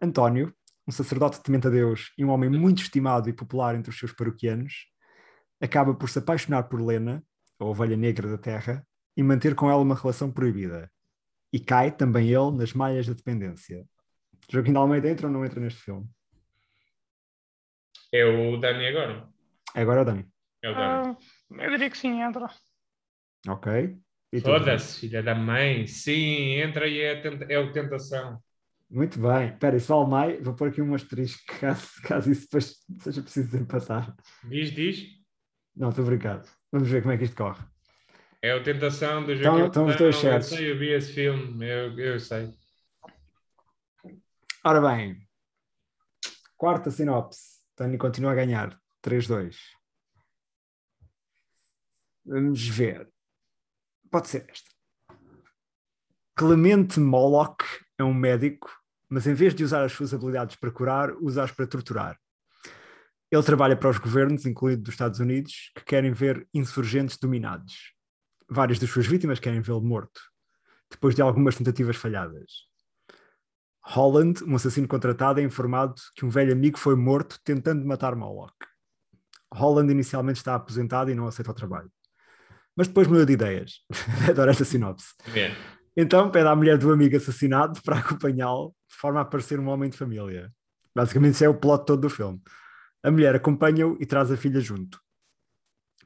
António, 0.00 0.54
um 0.86 0.92
sacerdote 0.92 1.42
temente 1.42 1.66
a 1.66 1.70
Deus 1.70 2.12
e 2.18 2.24
um 2.24 2.30
homem 2.30 2.50
muito 2.50 2.82
estimado 2.82 3.28
e 3.28 3.32
popular 3.32 3.74
entre 3.74 3.90
os 3.90 3.98
seus 3.98 4.12
paroquianos, 4.12 4.86
acaba 5.60 5.94
por 5.94 6.08
se 6.08 6.18
apaixonar 6.18 6.64
por 6.64 6.80
Lena, 6.80 7.24
a 7.58 7.64
ovelha 7.64 7.96
negra 7.96 8.28
da 8.28 8.38
terra, 8.38 8.86
e 9.16 9.22
manter 9.22 9.54
com 9.54 9.70
ela 9.70 9.80
uma 9.80 9.94
relação 9.94 10.30
proibida. 10.30 10.90
E 11.52 11.60
cai 11.60 11.90
também 11.90 12.28
ele 12.28 12.50
nas 12.52 12.72
malhas 12.72 13.06
da 13.06 13.14
dependência. 13.14 13.86
Joaquim 14.50 14.72
de 14.72 14.76
Almeida 14.76 15.08
entra 15.08 15.28
ou 15.28 15.32
não 15.32 15.44
entra 15.44 15.60
neste 15.60 15.80
filme? 15.80 16.06
É 18.12 18.24
o 18.24 18.56
Dani 18.58 18.86
agora. 18.86 19.28
Agora 19.74 20.00
é 20.00 20.02
o 20.02 20.04
Dani. 20.04 20.28
É 20.62 20.70
o 20.70 20.74
Dani. 20.74 21.16
Ah, 21.50 21.64
eu 21.64 21.70
diria 21.70 21.90
que 21.90 21.98
sim, 21.98 22.20
entra. 22.20 22.48
Ok. 23.48 23.96
Foda-se, 24.42 25.00
filha 25.00 25.22
da 25.22 25.34
mãe. 25.34 25.86
Sim, 25.86 26.56
entra 26.60 26.88
e 26.88 27.00
é, 27.00 27.20
tenta- 27.20 27.46
é 27.48 27.58
o 27.58 27.72
Tentação. 27.72 28.42
Muito 28.94 29.18
bem. 29.18 29.48
Espera, 29.52 29.76
isso 29.76 29.88
vale 29.94 30.08
mais. 30.10 30.44
Vou 30.44 30.54
pôr 30.54 30.68
aqui 30.68 30.80
um 30.80 30.94
asterisco 30.94 31.42
caso, 31.58 31.88
caso 32.02 32.30
isso 32.30 32.42
depois 32.42 32.76
seja 33.00 33.22
preciso 33.22 33.50
desempatar. 33.50 34.14
Diz, 34.44 34.70
diz. 34.70 35.04
Não, 35.74 35.88
estou 35.88 36.04
brincado. 36.04 36.48
Vamos 36.70 36.88
ver 36.88 37.02
como 37.02 37.12
é 37.12 37.18
que 37.18 37.24
isto 37.24 37.36
corre. 37.36 37.60
É 38.40 38.54
o 38.54 38.62
Tentação 38.62 39.24
do 39.24 39.32
Então- 39.32 39.58
Joaquim. 39.58 39.66
então 39.68 39.86
os 39.86 39.96
dois 39.96 40.14
Não, 40.14 40.20
certos. 40.22 40.52
Eu 40.52 40.56
sei, 40.58 40.70
eu 40.72 40.78
vi 40.78 40.88
esse 40.92 41.12
filme. 41.12 41.66
Eu, 41.66 41.98
eu 41.98 42.20
sei. 42.20 42.54
Ora 44.62 44.80
bem, 44.80 45.26
quarta 46.56 46.90
sinopse. 46.90 47.60
Tony 47.74 47.98
continua 47.98 48.30
a 48.32 48.34
ganhar. 48.36 48.80
3-2. 49.02 49.56
Vamos 52.24 52.66
ver. 52.68 53.10
Pode 54.10 54.28
ser 54.28 54.46
esta. 54.48 54.70
Clemente 56.36 56.98
Moloch 57.00 57.64
é 57.98 58.04
um 58.04 58.14
médico, 58.14 58.70
mas 59.14 59.28
em 59.28 59.32
vez 59.32 59.54
de 59.54 59.62
usar 59.62 59.84
as 59.84 59.92
suas 59.92 60.12
habilidades 60.12 60.56
para 60.56 60.72
curar, 60.72 61.12
usa-as 61.20 61.52
para 61.52 61.68
torturar. 61.68 62.18
Ele 63.30 63.42
trabalha 63.44 63.76
para 63.76 63.88
os 63.88 63.96
governos, 63.96 64.44
incluindo 64.44 64.82
dos 64.82 64.94
Estados 64.94 65.20
Unidos, 65.20 65.70
que 65.76 65.84
querem 65.84 66.10
ver 66.10 66.48
insurgentes 66.52 67.16
dominados. 67.16 67.92
Várias 68.50 68.80
das 68.80 68.90
suas 68.90 69.06
vítimas 69.06 69.38
querem 69.38 69.60
vê-lo 69.60 69.80
morto, 69.80 70.20
depois 70.90 71.14
de 71.14 71.22
algumas 71.22 71.54
tentativas 71.54 71.94
falhadas. 71.94 72.64
Holland, 73.84 74.42
um 74.42 74.56
assassino 74.56 74.88
contratado, 74.88 75.38
é 75.38 75.44
informado 75.44 75.94
que 76.16 76.24
um 76.24 76.28
velho 76.28 76.52
amigo 76.52 76.76
foi 76.76 76.96
morto 76.96 77.38
tentando 77.44 77.86
matar 77.86 78.16
Moloch. 78.16 78.52
Holland 79.54 79.92
inicialmente 79.92 80.38
está 80.38 80.56
aposentado 80.56 81.08
e 81.08 81.14
não 81.14 81.28
aceita 81.28 81.52
o 81.52 81.54
trabalho. 81.54 81.90
Mas 82.74 82.88
depois 82.88 83.06
muda 83.06 83.24
de 83.24 83.34
ideias. 83.34 83.74
Adoro 84.28 84.50
esta 84.50 84.64
sinopse. 84.64 85.14
Vê. 85.26 85.52
Então 85.96 86.28
pede 86.30 86.48
à 86.48 86.56
mulher 86.56 86.76
do 86.76 86.92
amigo 86.92 87.16
assassinado 87.16 87.80
para 87.82 87.98
acompanhá-lo, 87.98 88.74
forma 89.04 89.20
a 89.20 89.24
parecer 89.26 89.60
um 89.60 89.68
homem 89.68 89.90
de 89.90 89.98
família. 89.98 90.50
Basicamente, 90.94 91.34
isso 91.34 91.44
é 91.44 91.48
o 91.48 91.60
plot 91.60 91.84
todo 91.84 92.00
do 92.00 92.08
filme. 92.08 92.40
A 93.02 93.10
mulher 93.10 93.34
acompanha-o 93.34 93.98
e 94.00 94.06
traz 94.06 94.32
a 94.32 94.36
filha 94.36 94.60
junto. 94.60 94.98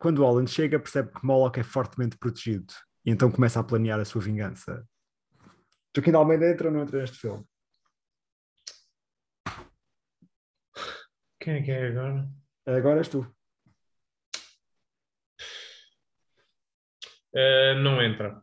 Quando 0.00 0.24
Holland 0.24 0.50
chega, 0.50 0.80
percebe 0.80 1.12
que 1.12 1.24
Moloch 1.24 1.60
é 1.60 1.62
fortemente 1.62 2.18
protegido 2.18 2.74
e 3.06 3.12
então 3.12 3.30
começa 3.30 3.60
a 3.60 3.62
planear 3.62 4.00
a 4.00 4.04
sua 4.04 4.20
vingança. 4.20 4.84
Joaquim 5.94 6.10
de 6.10 6.16
Almeida 6.16 6.50
entra 6.50 6.66
ou 6.66 6.74
não 6.74 6.82
entra 6.82 6.98
neste 6.98 7.18
filme? 7.18 7.44
Quem 11.38 11.54
é 11.54 11.62
que 11.62 11.70
é 11.70 11.86
agora? 11.86 12.28
Agora 12.66 12.98
és 12.98 13.08
tu. 13.08 13.32
Eh, 17.32 17.74
não 17.80 18.02
entra. 18.02 18.42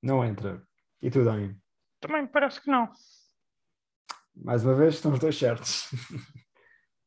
Não 0.00 0.24
entra. 0.24 0.62
E 1.02 1.10
tu, 1.10 1.24
Dani? 1.24 1.60
Também 1.98 2.28
parece 2.28 2.60
que 2.60 2.70
não. 2.70 2.92
Mais 4.36 4.64
uma 4.64 4.74
vez, 4.74 4.94
estão 4.94 5.12
os 5.12 5.18
dois 5.18 5.38
certos. 5.38 5.88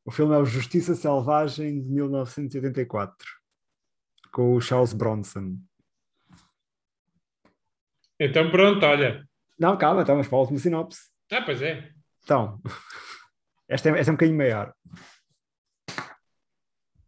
o 0.06 0.12
filme 0.12 0.34
é 0.34 0.38
o 0.38 0.46
Justiça 0.46 0.96
Selvagem 0.96 1.82
de 1.82 1.90
1984, 1.90 3.28
com 4.32 4.56
o 4.56 4.62
Charles 4.62 4.94
Bronson. 4.94 5.58
Então 8.20 8.50
pronto, 8.50 8.86
olha. 8.86 9.28
Não, 9.60 9.78
calma, 9.78 10.02
então, 10.02 10.16
mas 10.16 10.28
para 10.28 10.38
a 10.38 10.42
última 10.42 10.60
sinopse. 10.60 11.10
Ah, 11.32 11.42
pois 11.42 11.62
é. 11.62 11.92
Então, 12.24 12.62
esta 13.68 13.90
é, 13.90 14.00
esta 14.00 14.12
é 14.12 14.14
um 14.14 14.16
bocadinho 14.16 14.38
maior. 14.38 14.74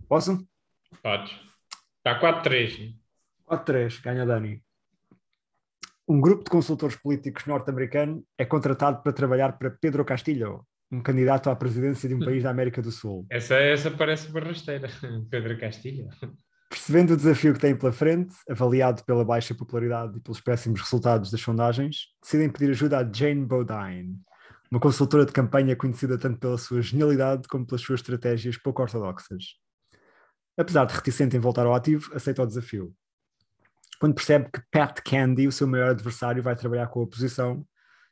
Posso? 0.07 0.47
Podes. 1.01 1.31
Está 1.97 2.19
4-3. 2.19 2.95
4-3, 3.47 4.01
ganha 4.01 4.25
Dani. 4.25 4.63
Um 6.09 6.19
grupo 6.19 6.43
de 6.43 6.49
consultores 6.49 6.95
políticos 6.95 7.45
norte-americano 7.45 8.25
é 8.35 8.43
contratado 8.43 9.03
para 9.03 9.13
trabalhar 9.13 9.59
para 9.59 9.69
Pedro 9.69 10.03
Castillo, 10.03 10.65
um 10.91 11.03
candidato 11.03 11.51
à 11.51 11.55
presidência 11.55 12.09
de 12.09 12.15
um 12.15 12.19
país 12.19 12.41
da 12.41 12.49
América 12.49 12.81
do 12.81 12.91
Sul. 12.91 13.27
Essa, 13.29 13.53
essa 13.53 13.91
parece 13.91 14.31
barrasteira. 14.31 14.89
Pedro 15.29 15.55
Castilho. 15.59 16.07
Percebendo 16.67 17.13
o 17.13 17.15
desafio 17.15 17.53
que 17.53 17.59
tem 17.59 17.75
pela 17.75 17.91
frente, 17.91 18.33
avaliado 18.49 19.03
pela 19.03 19.23
baixa 19.23 19.53
popularidade 19.53 20.17
e 20.17 20.19
pelos 20.19 20.41
péssimos 20.41 20.81
resultados 20.81 21.29
das 21.29 21.41
sondagens, 21.41 22.07
decidem 22.23 22.49
pedir 22.49 22.71
ajuda 22.71 22.97
a 22.97 23.13
Jane 23.13 23.45
Bodine, 23.45 24.17
uma 24.71 24.79
consultora 24.79 25.27
de 25.27 25.31
campanha 25.31 25.75
conhecida 25.75 26.17
tanto 26.17 26.39
pela 26.39 26.57
sua 26.57 26.81
genialidade 26.81 27.47
como 27.47 27.67
pelas 27.67 27.81
suas 27.81 27.99
estratégias 27.99 28.57
pouco 28.57 28.81
ortodoxas. 28.81 29.43
Apesar 30.57 30.85
de 30.85 30.95
reticente 30.95 31.37
em 31.37 31.39
voltar 31.39 31.67
ao 31.67 31.75
ativo, 31.75 32.11
aceita 32.15 32.41
o 32.41 32.47
desafio. 32.47 32.95
Quando 33.99 34.15
percebe 34.15 34.49
que 34.51 34.61
Pat 34.71 35.01
Candy, 35.01 35.47
o 35.47 35.51
seu 35.51 35.67
maior 35.67 35.89
adversário, 35.89 36.41
vai 36.41 36.55
trabalhar 36.55 36.87
com 36.87 37.01
a 37.01 37.03
oposição, 37.03 37.65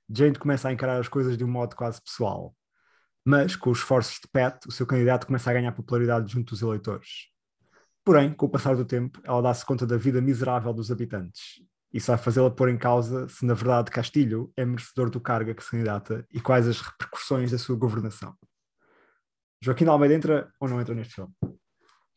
Jane 0.09 0.37
começa 0.37 0.67
a 0.67 0.73
encarar 0.73 0.99
as 0.99 1.07
coisas 1.07 1.37
de 1.37 1.43
um 1.43 1.47
modo 1.47 1.75
quase 1.75 2.01
pessoal. 2.01 2.53
Mas, 3.25 3.55
com 3.55 3.69
os 3.69 3.79
esforços 3.79 4.19
de 4.21 4.27
Pat, 4.27 4.65
o 4.67 4.71
seu 4.71 4.85
candidato 4.85 5.27
começa 5.27 5.49
a 5.49 5.53
ganhar 5.53 5.71
popularidade 5.71 6.31
junto 6.31 6.51
dos 6.51 6.61
eleitores. 6.61 7.29
Porém, 8.03 8.33
com 8.33 8.45
o 8.45 8.49
passar 8.49 8.75
do 8.75 8.85
tempo, 8.85 9.19
ela 9.23 9.41
dá-se 9.41 9.65
conta 9.65 9.85
da 9.85 9.97
vida 9.97 10.21
miserável 10.21 10.73
dos 10.73 10.91
habitantes. 10.91 11.61
Isso 11.93 12.07
vai 12.07 12.17
fazê-la 12.17 12.49
pôr 12.49 12.69
em 12.69 12.77
causa 12.77 13.27
se, 13.27 13.45
na 13.45 13.53
verdade, 13.53 13.91
Castilho 13.91 14.51
é 14.55 14.65
merecedor 14.65 15.09
do 15.09 15.19
cargo 15.19 15.51
a 15.51 15.53
que 15.53 15.63
se 15.63 15.71
candidata 15.71 16.25
e 16.33 16.39
quais 16.39 16.67
as 16.67 16.79
repercussões 16.79 17.51
da 17.51 17.57
sua 17.57 17.75
governação. 17.75 18.33
Joaquim 19.61 19.85
de 19.85 19.89
Almeida 19.89 20.15
entra 20.15 20.51
ou 20.59 20.69
não 20.69 20.79
entra 20.79 20.93
neste 20.93 21.15
filme? 21.15 21.33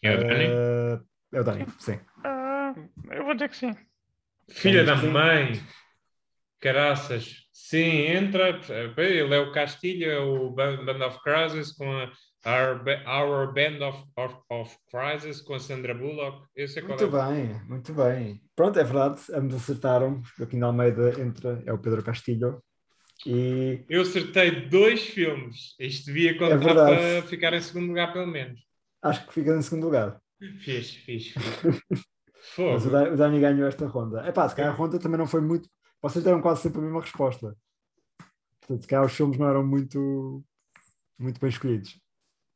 É 0.02 0.14
o 0.14 0.18
Dani. 0.18 0.44
Eh, 0.44 1.00
é 1.32 1.40
o 1.40 1.44
Dani, 1.44 1.66
sim. 1.78 1.98
Ah, 3.10 3.14
eu 3.14 3.24
vou 3.24 3.34
dizer 3.34 3.48
que 3.48 3.56
sim. 3.56 3.76
Filha 4.50 4.84
da 4.84 4.96
mãe. 4.96 5.60
Caraças. 6.60 7.48
Sim, 7.52 8.06
entra. 8.06 8.60
Ele 8.96 9.34
é 9.34 9.38
o 9.38 9.52
Castilho, 9.52 10.10
é 10.10 10.18
o 10.18 10.50
Band 10.50 11.06
of 11.06 11.18
Crosses 11.22 11.72
com 11.72 11.90
a, 11.90 12.10
Our, 12.44 12.82
Our 13.06 13.52
Band 13.52 13.86
of, 13.86 14.04
of, 14.16 14.34
of 14.50 14.76
Crisis 14.90 15.40
com 15.40 15.54
a 15.54 15.58
Sandra 15.60 15.94
Bullock. 15.94 16.46
Sei 16.68 16.82
qual 16.82 16.98
Muito 16.98 17.16
é. 17.16 17.32
bem, 17.32 17.60
muito 17.68 17.94
bem. 17.94 18.42
Pronto, 18.56 18.78
é 18.78 18.84
verdade, 18.84 19.20
ambos 19.32 19.54
acertaram. 19.54 20.22
Joaquim 20.36 20.60
Almeida 20.60 21.20
entra, 21.20 21.62
é 21.64 21.72
o 21.72 21.78
Pedro 21.78 22.02
Castilho. 22.02 22.62
E 23.26 23.84
Eu 23.88 24.02
acertei 24.02 24.50
dois 24.68 25.02
filmes. 25.02 25.74
Isto 25.78 26.06
devia 26.06 26.36
contar 26.38 26.54
É 26.90 27.20
para 27.20 27.28
ficar 27.28 27.52
em 27.54 27.60
segundo 27.60 27.88
lugar, 27.88 28.12
pelo 28.12 28.26
menos. 28.26 28.58
acho 29.02 29.26
que 29.26 29.32
fica 29.34 29.54
em 29.56 29.62
segundo 29.62 29.84
lugar. 29.84 30.20
Fiz, 30.64 30.90
fiz, 30.94 31.28
fiz. 31.28 31.34
Mas 32.58 32.86
o 32.86 32.90
Fogo. 32.90 32.90
Da- 32.90 33.12
o 33.12 33.16
Dani 33.16 33.40
ganhou 33.40 33.68
esta 33.68 33.86
ronda. 33.86 34.20
É 34.22 34.32
pá, 34.32 34.48
se 34.48 34.56
calhar 34.56 34.72
a 34.72 34.74
ronda 34.76 34.98
também 34.98 35.18
não 35.18 35.26
foi 35.26 35.40
muito. 35.40 35.68
Vocês 36.02 36.24
deram 36.24 36.40
quase 36.40 36.62
sempre 36.62 36.78
a 36.80 36.82
mesma 36.82 37.00
resposta. 37.00 37.56
Portanto, 38.60 38.82
se 38.82 38.88
calhar 38.88 39.04
os 39.04 39.12
filmes 39.12 39.38
não 39.38 39.48
eram 39.48 39.66
muito, 39.66 40.44
muito 41.18 41.40
bem 41.40 41.50
escolhidos. 41.50 42.00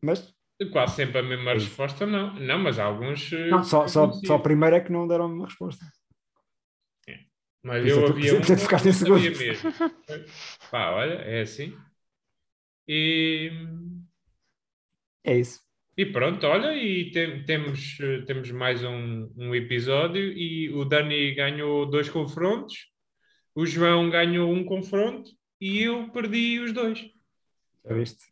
Mas 0.02 0.32
Quase 0.72 0.94
sempre 0.94 1.18
a 1.18 1.22
mesma 1.22 1.52
resposta, 1.52 2.06
não. 2.06 2.32
Não, 2.40 2.58
mas 2.58 2.78
alguns. 2.78 3.30
eh, 3.32 3.48
não, 3.50 3.62
só, 3.64 3.86
só, 3.88 4.10
só 4.12 4.36
a 4.36 4.42
primeira 4.42 4.76
é 4.76 4.80
que 4.80 4.92
não 4.92 5.06
deram 5.06 5.24
a 5.26 5.28
mesma 5.28 5.46
resposta. 5.46 5.84
Mas 7.62 7.80
Por 7.80 7.86
isso 7.86 7.98
eu 7.98 8.02
é 8.02 8.06
que- 8.06 8.12
havia 8.12 8.40
por 8.40 8.50
um 8.50 8.54
é 8.54 8.56
ficaste 8.58 8.88
em 8.88 8.92
segundo. 8.92 9.20
mesmo. 9.22 9.72
Pá, 10.70 10.90
olha, 10.92 11.14
é 11.14 11.40
assim. 11.40 11.76
E, 12.86 13.50
É 15.24 15.38
isso. 15.38 15.60
E 15.96 16.06
pronto, 16.06 16.44
olha, 16.46 16.76
e 16.76 17.10
tem- 17.10 17.44
temos, 17.44 17.96
temos 18.26 18.50
mais 18.50 18.82
um, 18.82 19.32
um 19.36 19.54
episódio 19.54 20.22
e 20.32 20.70
o 20.70 20.84
Dani 20.84 21.34
ganhou 21.34 21.86
dois 21.86 22.08
confrontos, 22.08 22.90
o 23.54 23.64
João 23.64 24.10
ganhou 24.10 24.52
um 24.52 24.64
confronto 24.64 25.30
e 25.60 25.82
eu 25.82 26.10
perdi 26.10 26.58
os 26.60 26.72
dois. 26.72 26.98
Já 27.84 27.94
viste? 27.94 28.24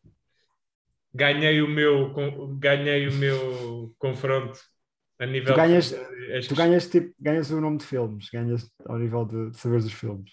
Ganhei 1.15 1.61
o 1.63 1.69
meu, 1.69 2.13
ganhei 2.59 3.07
o 3.07 3.13
meu 3.13 3.95
confronto 3.99 4.59
a 5.19 5.27
nível 5.27 5.55
Tu 5.55 5.57
ganhas- 5.57 5.91
de- 5.91 6.49
Tu 6.49 6.55
ganhas, 6.55 6.91
tipo, 6.91 7.15
ganhas 7.21 7.51
o 7.51 7.61
nome 7.61 7.79
de 7.79 7.85
filmes, 7.87 8.29
ganhas 8.33 8.69
ao 8.87 8.99
nível 8.99 9.25
de, 9.27 9.51
de 9.51 9.57
saberes 9.59 9.85
os 9.85 9.93
filmes. 9.93 10.31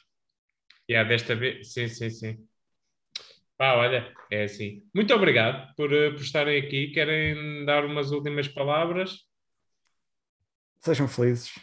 Yeah, 0.89 1.07
desta 1.07 1.35
vez, 1.35 1.71
sim, 1.73 1.87
sim, 1.87 2.09
sim. 2.09 2.48
Pá, 3.59 3.73
olha, 3.75 4.15
é 4.31 4.43
assim. 4.45 4.81
Muito 4.95 5.13
obrigado 5.13 5.75
por, 5.75 5.91
eh, 5.91 6.11
por 6.11 6.21
estarem 6.21 6.61
aqui. 6.65 6.91
Querem 6.91 7.65
dar 7.65 7.83
umas 7.83 8.09
últimas 8.09 8.47
palavras? 8.47 9.25
Sejam 10.79 11.09
felizes. 11.09 11.53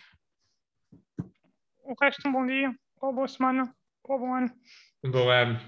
O 1.83 1.95
resto, 1.99 2.29
um 2.29 2.33
bom 2.33 2.47
dia, 2.47 2.71
ou 3.01 3.15
boa 3.15 3.27
semana, 3.27 3.75
ou 4.05 4.19
bom 4.19 4.35
ano. 4.35 4.53
Um 5.03 5.11
bom 5.11 5.31
ano. 5.31 5.59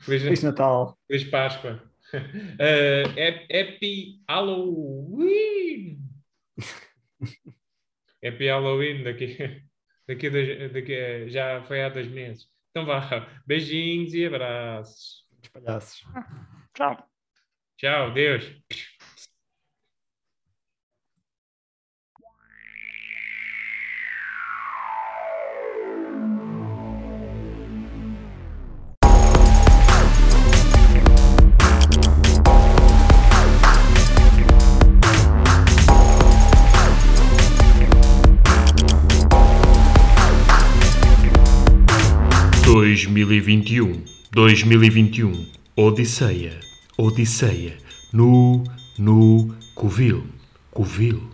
Feliz, 0.00 0.22
Feliz 0.24 0.42
Natal. 0.42 0.98
Feliz 1.06 1.24
Páscoa. 1.30 1.80
Eh, 2.58 3.04
hap- 3.04 3.46
happy 3.50 4.20
Halloween! 4.28 5.98
happy 8.22 8.48
Halloween 8.48 9.02
daqui, 9.02 9.38
daqui, 10.06 10.28
daqui, 10.68 10.94
a- 10.94 11.28
já 11.28 11.62
foi 11.62 11.82
há 11.82 11.88
dois 11.88 12.08
meses. 12.08 12.46
Então 12.70 12.84
vá, 12.84 13.26
beijinhos 13.46 14.12
e 14.12 14.26
abraços 14.26 15.22
palhaços. 15.52 16.04
Tchau. 16.74 16.96
Tchau, 17.76 18.12
Deus. 18.12 18.44
dois 42.64 43.04
mil 43.04 43.30
e 43.30 43.40
vinte 43.40 43.74
e 43.74 43.82
um 43.82 44.11
2021 44.34 45.46
Odisseia, 45.76 46.58
Odisseia, 46.96 47.76
no, 48.14 48.64
no, 48.98 49.54
Covil, 49.74 50.24
Covil. 50.70 51.31